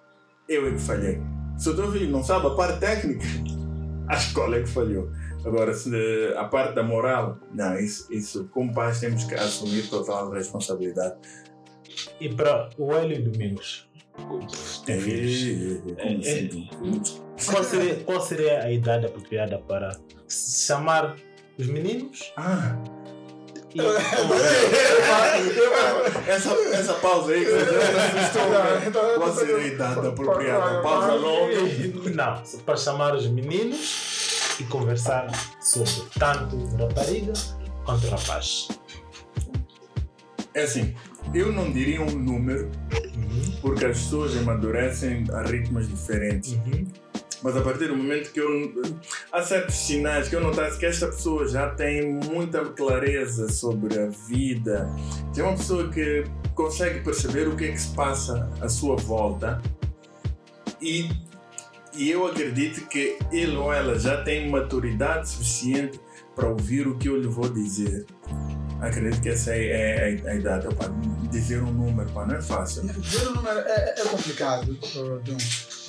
Eu 0.47 0.67
é 0.67 0.71
que 0.71 0.79
falhei. 0.79 1.21
Se 1.57 1.69
o 1.69 1.75
teu 1.75 1.91
filho 1.91 2.09
não 2.09 2.23
sabe 2.23 2.47
a 2.47 2.51
parte 2.51 2.79
técnica, 2.79 3.25
a 4.13 4.17
escola 4.17 4.57
é 4.57 4.61
que 4.61 4.69
falhou. 4.69 5.09
Agora, 5.45 5.73
se 5.73 5.89
a 6.37 6.43
parte 6.45 6.75
da 6.75 6.83
moral, 6.83 7.39
não, 7.53 7.77
isso, 7.79 8.13
isso 8.13 8.47
como 8.53 8.73
pais 8.73 8.99
temos 8.99 9.23
que 9.23 9.33
assumir 9.33 9.89
total 9.89 10.29
responsabilidade. 10.29 11.15
E 12.19 12.29
para 12.29 12.69
o 12.77 12.93
Hélio 12.93 13.23
Domingos, 13.31 13.89
filhos. 14.85 15.41
E, 15.43 15.81
como 15.95 15.99
É, 15.99 16.15
assim? 16.17 16.69
Qual 17.49 17.63
seria, 17.63 17.95
qual 18.03 18.21
seria 18.21 18.63
a 18.63 18.71
idade 18.71 19.07
apropriada 19.07 19.57
para 19.59 19.97
chamar 20.29 21.15
os 21.57 21.67
meninos 21.67 22.31
Ah, 22.37 22.77
essa, 26.27 26.49
essa 26.73 26.93
pausa 26.95 27.31
aí 27.33 27.45
que 27.45 27.51
você 27.51 27.65
deu, 27.65 27.81
Então, 28.87 29.15
qual 29.15 29.35
seria 29.35 29.55
a 29.57 29.67
idade 29.67 30.07
apropriada? 30.07 30.81
Pausa 30.81 31.13
longa. 31.13 31.61
Não, 32.13 32.43
para 32.65 32.77
chamar 32.77 33.15
os 33.15 33.27
meninos 33.27 34.55
e 34.59 34.63
conversar 34.65 35.27
sobre 35.61 35.91
tanto 36.19 36.57
rapariga 36.77 37.33
quanto 37.85 38.07
rapaz. 38.07 38.67
É 40.53 40.63
assim, 40.63 40.93
eu 41.33 41.51
não 41.51 41.71
diria 41.71 42.01
um 42.01 42.11
número, 42.11 42.69
Uhum, 43.15 43.51
porque 43.61 43.85
as 43.85 43.97
pessoas 43.99 44.35
amadurecem 44.37 45.25
a 45.33 45.41
ritmos 45.43 45.87
diferentes. 45.87 46.51
uhum, 46.53 46.85
Mas 47.43 47.57
a 47.57 47.61
partir 47.61 47.87
do 47.87 47.97
momento 47.97 48.31
que 48.31 48.39
eu. 48.39 48.73
Há 49.31 49.41
certos 49.41 49.75
sinais 49.75 50.27
que 50.27 50.35
eu 50.35 50.41
notasse 50.41 50.77
que 50.77 50.85
esta 50.85 51.07
pessoa 51.07 51.47
já 51.47 51.69
tem 51.69 52.13
muita 52.13 52.63
clareza 52.65 53.49
sobre 53.49 53.99
a 53.99 54.07
vida, 54.07 54.87
já 55.35 55.43
é 55.43 55.47
uma 55.47 55.57
pessoa 55.57 55.89
que 55.89 56.23
consegue 56.53 56.99
perceber 56.99 57.47
o 57.47 57.55
que 57.55 57.65
é 57.65 57.71
que 57.71 57.81
se 57.81 57.95
passa 57.95 58.49
à 58.61 58.69
sua 58.69 58.95
volta 58.95 59.61
e, 60.81 61.09
e 61.93 62.09
eu 62.09 62.25
acredito 62.25 62.87
que 62.87 63.17
ele 63.31 63.55
ou 63.55 63.71
ela 63.71 63.97
já 63.99 64.23
tem 64.23 64.49
maturidade 64.49 65.29
suficiente 65.29 65.99
para 66.35 66.49
ouvir 66.49 66.87
o 66.87 66.97
que 66.97 67.07
eu 67.07 67.17
lhe 67.17 67.27
vou 67.27 67.49
dizer. 67.49 68.05
Acredito 68.81 69.21
que 69.21 69.29
essa 69.29 69.53
é, 69.53 69.67
é 69.67 70.21
a, 70.25 70.31
a 70.31 70.35
idade. 70.35 70.67
Opa, 70.67 70.85
dizer 71.29 71.61
um 71.61 71.71
número 71.71 72.09
pá, 72.11 72.25
não 72.25 72.35
é 72.35 72.41
fácil. 72.41 72.83
Ver 72.83 73.27
o 73.27 73.35
número 73.35 73.59
é, 73.59 73.95
é 73.99 74.03
complicado, 74.05 74.73
Dum. 75.23 75.37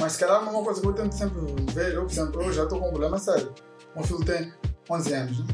Mas 0.03 0.15
se 0.15 0.19
calhar 0.19 0.43
uma 0.43 0.65
coisa 0.65 0.81
que 0.81 0.87
eu 0.89 0.93
tento 0.93 1.13
sempre 1.13 1.41
ver, 1.73 1.95
eu, 1.95 2.03
por 2.03 2.11
exemplo, 2.11 2.43
eu 2.43 2.53
já 2.53 2.65
estou 2.65 2.81
com 2.81 2.89
um 2.89 2.91
problema 2.91 3.19
sério. 3.19 3.55
Meu 3.95 4.05
filho 4.05 4.25
tem 4.25 4.53
11 4.91 5.13
anos, 5.15 5.39
né? 5.39 5.47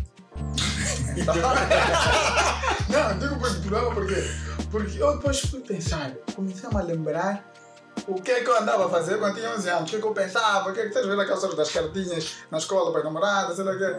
Não, 2.89 3.19
digo 3.19 3.39
por 3.39 3.55
problema 3.61 3.95
porque, 3.95 4.15
porque 4.71 5.03
eu 5.03 5.17
depois 5.19 5.41
fui 5.41 5.61
pensar, 5.61 6.15
comecei 6.35 6.67
a 6.67 6.75
me 6.75 6.83
lembrar 6.83 7.53
o 8.07 8.15
que 8.15 8.31
é 8.31 8.41
que 8.41 8.49
eu 8.49 8.59
andava 8.59 8.87
a 8.87 8.89
fazer 8.89 9.19
quando 9.19 9.35
tinha 9.35 9.51
11 9.51 9.69
anos, 9.69 9.83
o 9.83 9.91
que 9.91 9.97
é 9.97 10.01
que 10.01 10.07
eu 10.07 10.15
pensava, 10.15 10.71
o 10.71 10.73
que 10.73 10.81
é 10.81 10.83
que 10.85 10.89
estás 10.89 11.07
vendo 11.07 11.21
aquelas 11.21 11.55
das 11.55 11.71
cartinhas 11.71 12.37
na 12.51 12.57
escola 12.57 12.91
para 12.91 13.01
as 13.01 13.05
namoradas, 13.05 13.55
sei 13.57 13.65
lá 13.67 13.73
o 13.73 13.77
quê. 13.77 13.97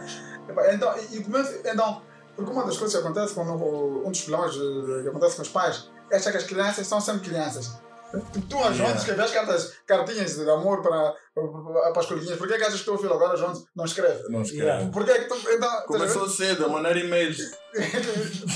Então, 0.72 0.92
e, 1.12 1.22
começo, 1.22 1.60
então, 1.64 2.02
porque 2.34 2.50
uma 2.50 2.64
das 2.64 2.76
coisas 2.76 2.98
que 2.98 3.06
acontece 3.06 3.34
quando 3.34 3.52
um 3.52 4.10
dos 4.10 4.22
problemas 4.22 4.56
que 4.56 5.08
acontece 5.08 5.36
com 5.36 5.42
os 5.42 5.48
pais 5.48 5.90
é 6.10 6.18
que 6.18 6.36
as 6.36 6.44
crianças 6.44 6.88
são 6.88 7.00
sempre 7.00 7.28
crianças. 7.28 7.78
Tu, 8.10 8.56
Yeah. 8.56 8.70
vezes 8.70 9.02
escreves 9.02 9.30
cartas, 9.30 9.72
cartinhas 9.86 10.34
de 10.34 10.50
amor 10.50 10.82
para, 10.82 11.14
para, 11.34 12.00
as 12.00 12.06
coleguinhas. 12.06 12.38
Por 12.38 12.48
que 12.48 12.54
é 12.54 12.58
que 12.58 12.64
achas 12.64 12.80
que 12.80 12.84
teu 12.84 12.98
filho 12.98 13.14
agora, 13.14 13.36
João, 13.36 13.52
não 13.74 13.84
escreve? 13.84 14.28
Não 14.28 14.42
escreve. 14.42 14.64
Yeah. 14.64 14.90
Por 14.90 15.04
que 15.04 15.10
é 15.12 15.18
que 15.20 15.28
tu. 15.28 15.36
Então, 15.48 15.82
Começou 15.86 16.28
cedo 16.28 16.66
a 16.66 16.68
mandar 16.68 16.96
e-mails. 16.96 17.38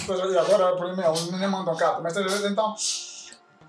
Agora 0.09 0.77
por 0.77 0.89
e-mail, 0.89 1.13
nem 1.39 1.49
mandam 1.49 1.77
carta, 1.77 2.01
mas 2.03 2.17
estás 2.17 2.35
a 2.35 2.37
ver? 2.37 2.51
Então, 2.51 2.75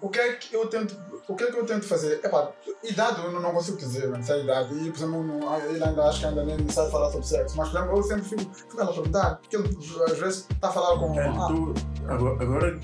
o 0.01 0.09
que 0.09 0.19
é 0.19 0.33
que 0.33 0.55
eu 0.55 0.67
tento, 0.67 0.97
o 1.27 1.35
que 1.35 1.43
é 1.43 1.51
que 1.51 1.57
eu 1.57 1.65
tento 1.65 1.85
fazer? 1.85 2.19
Epá, 2.23 2.51
idade 2.83 3.23
eu 3.23 3.31
não, 3.31 3.41
não 3.41 3.51
consigo 3.51 3.77
dizer, 3.77 4.07
não 4.09 4.21
sei 4.23 4.41
a 4.41 4.43
idade. 4.43 4.73
E, 4.73 4.91
por 4.91 4.97
exemplo, 4.97 5.23
não, 5.23 5.55
ele 5.65 5.83
ainda 5.83 6.05
acho 6.05 6.19
que 6.19 6.25
ainda 6.25 6.43
nem 6.43 6.69
sabe 6.69 6.91
falar 6.91 7.11
sobre 7.11 7.27
sexo, 7.27 7.55
mas, 7.57 7.69
por 7.69 7.77
exemplo, 7.77 7.97
eu 7.97 8.03
sempre 8.03 8.23
fico, 8.23 8.53
fico 8.53 8.81
a 8.81 8.87
perguntar, 8.87 9.35
porque 9.35 9.55
ele 9.55 9.77
às 10.05 10.17
vezes 10.17 10.47
está 10.49 10.69
a 10.69 10.71
falar 10.71 10.99
com. 10.99 11.13
É, 11.19 11.27
ah, 11.27 11.47
tu 11.47 11.73
agora, 12.07 12.43
agora 12.43 12.79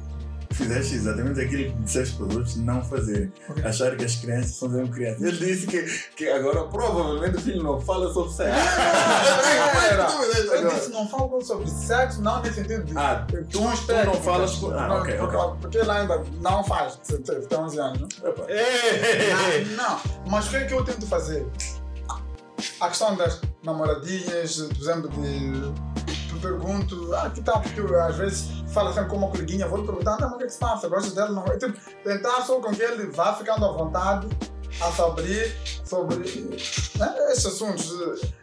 fizeste 0.53 0.95
exatamente 0.95 1.39
aquilo 1.41 1.71
que 1.71 1.79
disseste 1.83 2.15
para 2.15 2.25
os 2.27 2.35
outros 2.35 2.55
não 2.57 2.83
fazerem. 2.83 3.31
Ok. 3.49 3.63
Achar 3.63 3.95
que 3.95 4.05
as 4.05 4.15
crianças 4.15 4.55
são 4.55 4.69
mesmo 4.69 4.89
crianças. 4.89 5.21
Ele 5.21 5.37
disse 5.37 5.67
que, 5.67 5.83
que 6.15 6.27
agora 6.29 6.63
provavelmente 6.65 7.37
o 7.37 7.41
filho 7.41 7.63
não 7.63 7.79
fala 7.79 8.11
sobre 8.13 8.31
sexo. 8.33 8.59
Eu 10.53 10.69
disse, 10.69 10.89
não 10.91 11.07
falo 11.07 11.41
sobre 11.41 11.69
sexo, 11.69 12.21
não 12.21 12.41
nesse 12.41 12.55
sentido 12.55 12.83
de. 12.83 12.97
Ah, 12.97 13.25
tu, 13.27 13.43
tu 13.49 13.61
não 13.61 14.13
falas 14.21 14.55
com. 14.55 14.71
Ah, 14.71 14.99
ok, 14.99 15.19
ok. 15.19 15.39
Porque 15.61 15.77
ele 15.77 15.91
ainda 15.91 16.23
não 16.41 16.63
faz, 16.63 16.97
tem 16.97 17.57
11 17.57 17.79
anos, 17.79 17.99
né? 18.01 18.07
Não, 19.75 19.99
mas 20.29 20.47
o 20.47 20.49
que 20.49 20.55
é 20.57 20.65
que 20.65 20.73
eu 20.73 20.83
tento 20.83 21.05
fazer? 21.07 21.45
A 22.79 22.87
questão 22.89 23.15
das 23.15 23.39
namoradinhas, 23.63 24.57
por 24.57 24.77
exemplo, 24.77 25.09
de. 25.09 26.00
Pergunto, 26.41 27.13
ah, 27.13 27.29
que 27.29 27.41
tal? 27.41 27.61
Porque 27.61 27.81
às 27.95 28.15
vezes 28.15 28.47
fala 28.73 28.93
sempre 28.93 29.09
com 29.09 29.17
uma 29.17 29.29
coleguinha, 29.29 29.67
vou 29.67 29.79
lhe 29.79 29.85
perguntar, 29.85 30.19
não, 30.19 30.29
mas 30.29 30.35
o 30.35 30.37
que 30.37 30.43
é 30.43 30.47
que 30.47 30.53
se 30.53 30.59
passa? 30.59 30.87
Gostas 30.89 31.13
dela? 31.13 31.29
Não. 31.29 31.43
Tipo, 31.57 31.73
tentar 32.03 32.41
só 32.41 32.59
com 32.59 32.71
que 32.71 32.81
ele 32.81 33.07
vá 33.07 33.33
ficando 33.33 33.65
à 33.65 33.71
vontade 33.71 34.27
a 34.79 34.91
se 34.91 35.01
abrir 35.01 35.55
sobre 35.85 36.17
né, 36.97 37.15
esses 37.31 37.45
assuntos. 37.45 37.91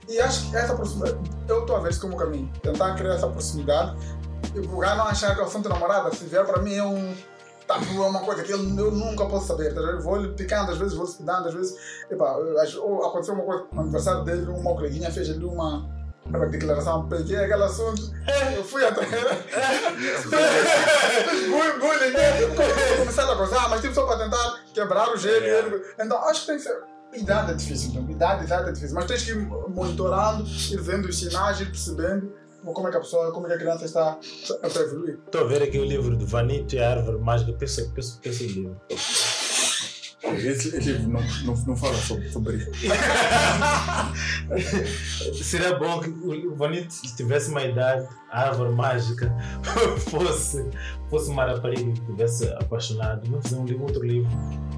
E 0.09 0.21
acho 0.21 0.51
que 0.51 0.57
essa 0.57 0.75
proximidade, 0.75 1.19
eu 1.49 1.61
estou 1.61 1.77
a 1.77 1.81
ver 1.81 1.91
isso 1.91 2.01
como 2.01 2.17
caminho. 2.17 2.51
Tentar 2.63 2.95
criar 2.95 3.15
essa 3.15 3.27
proximidade 3.27 3.97
e 4.55 4.61
o 4.61 4.71
lugar 4.71 4.97
não 4.97 5.05
achar 5.07 5.35
que 5.35 5.41
o 5.41 5.45
assunto 5.45 5.69
namorada, 5.69 6.15
se 6.15 6.25
vier 6.25 6.45
para 6.45 6.63
mim, 6.63 6.75
é 6.75 6.85
um 6.85 7.15
tabu, 7.67 8.03
é 8.03 8.07
uma 8.09 8.21
coisa 8.21 8.43
que 8.43 8.53
eu, 8.53 8.59
eu 8.59 8.91
nunca 8.91 9.27
posso 9.27 9.47
saber. 9.47 9.75
tá 9.75 9.81
ligado? 9.81 10.03
Vou-lhe 10.03 10.29
picando, 10.29 10.73
às 10.73 10.79
vezes 10.79 10.95
vou-lhe 10.95 11.13
picando, 11.13 11.49
às 11.49 11.55
vezes. 11.55 11.77
Eu 12.11 12.19
ou 12.83 13.05
aconteceu 13.05 13.35
uma 13.35 13.45
coisa 13.45 13.67
no 13.73 13.81
aniversário 13.83 14.25
dele, 14.25 14.47
uma 14.49 14.75
coleguinha 14.75 15.11
fez 15.11 15.29
ali 15.29 15.45
uma. 15.45 15.98
Uma 16.29 16.47
declaração, 16.47 17.09
peguei 17.09 17.37
aquele 17.37 17.63
assunto, 17.65 18.13
eu 18.57 18.63
fui 18.65 18.85
atrás. 18.85 19.09
Bullying, 21.49 21.79
bullying, 21.81 22.13
começaram 22.99 23.33
a 23.33 23.35
gozar, 23.35 23.69
mas 23.71 23.81
tipo 23.81 23.95
só 23.95 24.07
para 24.07 24.25
tentar 24.25 24.61
quebrar 24.75 25.11
o 25.13 25.17
gelo. 25.17 25.45
e 25.45 25.49
ele- 25.49 25.83
Então 25.99 26.19
acho 26.29 26.41
que 26.43 26.47
tem 26.49 26.57
que 26.57 26.63
ser. 26.63 26.79
Idade 27.15 27.53
é 27.53 27.55
difícil, 27.55 27.91
então. 27.91 28.03
idade, 28.11 28.45
idade 28.45 28.69
é 28.69 28.73
difícil, 28.73 28.95
mas 28.95 29.07
tens 29.07 29.23
que 29.23 29.31
ir 29.31 29.37
monitorando, 29.39 30.45
ir 30.47 30.81
vendo 30.83 31.07
os 31.09 31.19
sinais, 31.19 31.59
ir 31.61 31.67
percebendo 31.67 32.31
como 32.63 32.87
é 32.87 32.91
que 32.91 32.97
a 32.99 33.01
pessoa, 33.01 33.33
como 33.33 33.47
é 33.47 33.49
que 33.49 33.55
a 33.55 33.59
criança 33.59 33.85
está 33.87 34.19
a 34.63 34.67
evoluir. 34.81 35.19
Estou 35.25 35.41
a 35.41 35.45
ver 35.49 35.63
aqui 35.63 35.79
o 35.79 35.85
livro 35.85 36.15
de 36.17 36.27
Vanito 36.27 36.75
e 36.75 36.79
a 36.79 36.91
Árvore 36.91 37.17
Mágica. 37.19 37.53
Pensa, 37.55 37.91
pensa, 37.95 38.19
pensa 38.23 38.43
o 38.43 38.47
livro. 38.47 38.77
Esse, 40.35 40.77
esse 40.77 40.93
livro 40.93 41.09
não, 41.09 41.21
não, 41.45 41.55
não 41.67 41.77
fala 41.77 41.95
sobre, 41.95 42.29
sobre 42.31 42.57
isso. 42.57 42.71
Seria 45.45 45.77
bom 45.79 46.01
que 46.01 46.11
o 46.11 46.55
Vanito 46.55 46.95
tivesse 47.17 47.51
uma 47.51 47.63
idade, 47.63 48.07
a 48.31 48.49
árvore 48.49 48.73
mágica, 48.73 49.35
fosse, 50.11 50.65
fosse 51.09 51.31
uma 51.31 51.47
rapariga 51.47 51.93
que 51.93 52.01
estivesse 52.01 52.49
apaixonado. 52.55 53.29
Não 53.31 53.41
fazer 53.41 53.57
um 53.57 53.65
livro, 53.65 53.85
outro 53.85 54.05
livro 54.05 54.31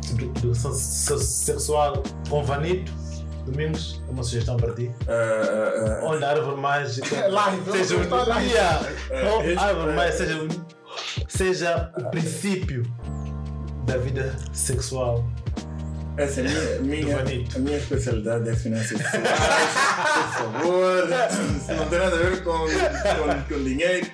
sobre 0.03 0.27
educação 0.27 0.73
se- 0.73 1.19
sexual 1.25 2.03
com 2.29 2.43
Vanito. 2.43 2.93
Domingos, 3.47 4.03
é 4.07 4.11
uma 4.11 4.23
sugestão 4.23 4.57
para 4.59 4.75
ti. 4.75 4.91
Ah, 5.09 6.01
ah, 6.03 6.07
Onde 6.07 6.23
a 6.25 6.29
árvore 6.31 6.61
mágica 6.61 7.17
live, 7.29 7.73
seja 7.73 7.97
vamos 8.05 8.29
um 8.29 8.41
dia. 8.41 9.59
A 9.59 9.63
árvore 9.65 9.93
mágica 9.97 10.17
seja, 10.19 10.49
seja 11.27 11.91
o 11.99 12.05
princípio 12.11 12.83
da 13.91 13.99
vida 13.99 14.37
sexual. 14.53 15.25
essa 16.17 16.43
é 16.43 16.79
a 16.79 16.81
minha, 16.83 17.23
minha, 17.25 17.47
a 17.57 17.59
minha 17.59 17.77
especialidade 17.77 18.49
é 18.49 18.55
finanças 18.55 18.97
pessoais. 18.97 19.25
Por 20.37 20.63
favor, 20.63 21.09
isso 21.57 21.75
não 21.75 21.89
tem 21.89 21.99
nada 21.99 22.15
a 22.15 22.19
ver 22.19 22.45
com, 22.45 22.53
com, 22.53 23.55
com 23.55 23.65
dinheiro. 23.65 24.07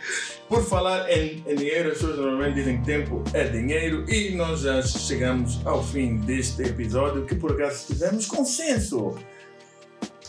Por 0.49 0.65
falar 0.65 1.11
em, 1.11 1.45
em 1.47 1.57
dinheiro, 1.57 1.91
as 1.91 1.99
pessoas 1.99 2.17
normalmente 2.17 2.55
dizem 2.55 2.79
que 2.79 2.87
tempo 2.87 3.23
é 3.35 3.45
dinheiro 3.45 4.09
e 4.09 4.35
nós 4.35 4.61
já 4.61 4.81
chegamos 4.81 5.61
ao 5.67 5.83
fim 5.83 6.19
deste 6.19 6.63
episódio 6.63 7.27
que 7.27 7.35
por 7.35 7.53
acaso 7.53 7.87
tivemos 7.89 8.25
consenso. 8.27 9.15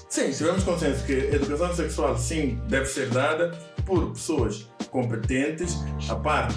Sim, 0.09 0.31
tivemos 0.31 0.63
consenso 0.63 1.05
que 1.05 1.13
a 1.13 1.35
educação 1.35 1.73
sexual 1.73 2.17
sim 2.17 2.59
deve 2.67 2.87
ser 2.87 3.09
dada 3.09 3.51
por 3.85 4.11
pessoas 4.11 4.67
competentes, 4.89 5.77
a 6.09 6.15
parte 6.15 6.55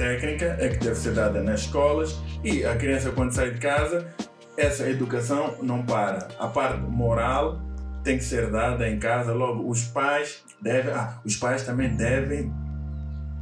técnica 0.00 0.56
é 0.58 0.70
que 0.70 0.78
deve 0.78 0.94
ser 0.94 1.12
dada 1.12 1.42
nas 1.42 1.60
escolas 1.60 2.18
e 2.42 2.64
a 2.64 2.74
criança 2.74 3.10
quando 3.10 3.32
sai 3.32 3.50
de 3.50 3.60
casa 3.60 4.08
essa 4.56 4.88
educação 4.88 5.56
não 5.62 5.84
para. 5.84 6.28
A 6.38 6.46
parte 6.46 6.80
moral 6.80 7.60
tem 8.02 8.16
que 8.16 8.24
ser 8.24 8.50
dada 8.50 8.88
em 8.88 8.98
casa. 8.98 9.34
Logo, 9.34 9.68
os 9.68 9.84
pais 9.84 10.42
devem, 10.60 10.92
ah, 10.94 11.18
os 11.22 11.36
pais 11.36 11.64
também 11.64 11.94
devem 11.94 12.50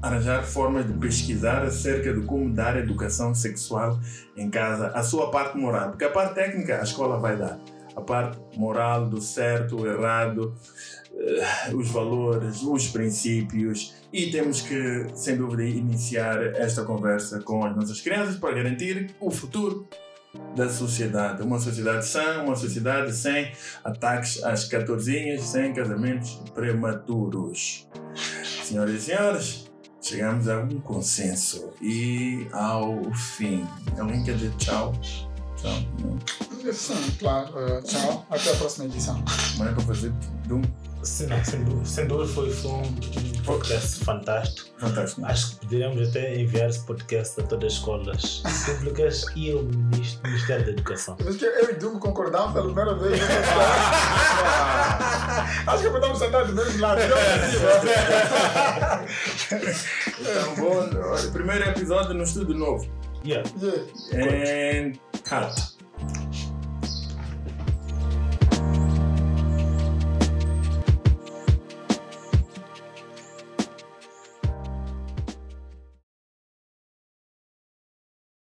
arranjar 0.03 0.43
formas 0.43 0.85
de 0.85 0.93
pesquisar 0.95 1.63
acerca 1.63 2.13
de 2.13 2.23
como 2.23 2.53
dar 2.53 2.77
educação 2.77 3.33
sexual 3.35 3.99
em 4.37 4.51
casa, 4.51 4.89
a 4.89 5.03
sua 5.03 5.31
parte 5.31 5.57
moral, 5.57 5.91
porque 5.91 6.05
a 6.05 6.11
parte 6.11 6.35
técnica 6.35 6.81
a 6.81 6.83
escola 6.85 7.19
vai 7.19 7.37
dar, 7.37 7.59
a 7.97 8.01
parte 8.01 8.39
moral 8.57 9.07
do 9.07 9.21
certo, 9.21 9.85
errado, 9.85 10.55
eh, 11.15 11.75
os 11.75 11.89
valores, 11.91 12.63
os 12.63 12.89
princípios 12.89 13.95
e 14.13 14.31
temos 14.31 14.61
que, 14.63 15.07
sem 15.15 15.37
dúvida, 15.37 15.65
iniciar 15.65 16.43
esta 16.57 16.85
conversa 16.85 17.41
com 17.41 17.65
as 17.65 17.75
nossas 17.77 18.01
crianças 18.01 18.37
para 18.37 18.55
garantir 18.55 19.15
o 19.21 19.31
futuro 19.31 19.89
da 20.55 20.69
sociedade. 20.69 21.43
Uma 21.43 21.59
sociedade 21.59 22.07
sã, 22.07 22.43
uma 22.43 22.57
sociedade 22.57 23.15
sem 23.15 23.53
ataques 23.85 24.43
às 24.43 24.65
catorzinhas, 24.65 25.43
sem 25.43 25.73
casamentos 25.73 26.43
prematuros. 26.55 27.89
Senhoras 28.65 28.95
e 28.95 29.01
senhores, 29.01 29.71
chegamos 30.01 30.49
a 30.49 30.61
um 30.61 30.81
consenso 30.81 31.73
e 31.81 32.47
ao 32.53 33.13
fim. 33.15 33.67
Alguém 33.99 34.23
quer 34.23 34.35
dizer 34.35 34.55
tchau? 34.57 34.93
Tchau. 35.61 36.73
Sim, 36.73 37.11
claro. 37.19 37.49
Eh, 37.59 37.81
tchau. 37.83 38.27
Até 38.31 38.51
a 38.53 38.55
próxima 38.57 38.85
edição. 38.87 39.23
Mas 39.59 39.69
é 39.69 39.73
para 39.73 39.83
fazer 39.85 40.13
de 40.47 40.53
um 40.55 40.63
Sim, 41.01 41.27
não, 41.27 41.45
sem 41.45 41.63
dúvida, 41.63 41.85
sem 41.87 42.07
dúvida 42.09 42.29
foi, 42.35 42.51
foi 42.51 42.71
um 42.73 42.83
podcast 43.45 44.05
fantástico. 44.05 44.69
fantástico. 44.81 45.25
Acho 45.25 45.51
que 45.53 45.57
poderíamos 45.67 46.09
até 46.09 46.35
enviar 46.41 46.69
esse 46.69 46.81
podcast 46.85 47.41
a 47.41 47.45
todas 47.45 47.67
as 47.69 47.73
escolas 47.79 48.43
públicas 48.67 49.25
e 49.37 49.53
ao 49.53 49.63
Minis- 49.63 50.19
Ministério 50.25 50.65
da 50.67 50.73
Educação. 50.73 51.17
Mas 51.25 51.37
que 51.37 51.45
eu 51.45 51.71
e 51.71 51.75
Dungo 51.75 52.01
concordamos 52.01 52.53
pela 52.53 52.65
primeira 52.67 52.95
vez. 52.97 53.21
Acho 55.69 55.83
que 55.85 55.91
podemos 55.91 56.19
sentar 56.19 56.45
do 56.47 56.53
mesmo 56.53 56.81
lado. 56.81 57.01
Então, 60.21 60.55
bom, 60.57 61.31
primeiro 61.33 61.65
episódio 61.71 62.13
no 62.15 62.25
estúdio 62.25 62.57
novo. 62.57 62.89
Yeah. 63.25 63.49
Yeah. 63.61 64.89
And 64.89 64.93
Cara, 65.29 65.53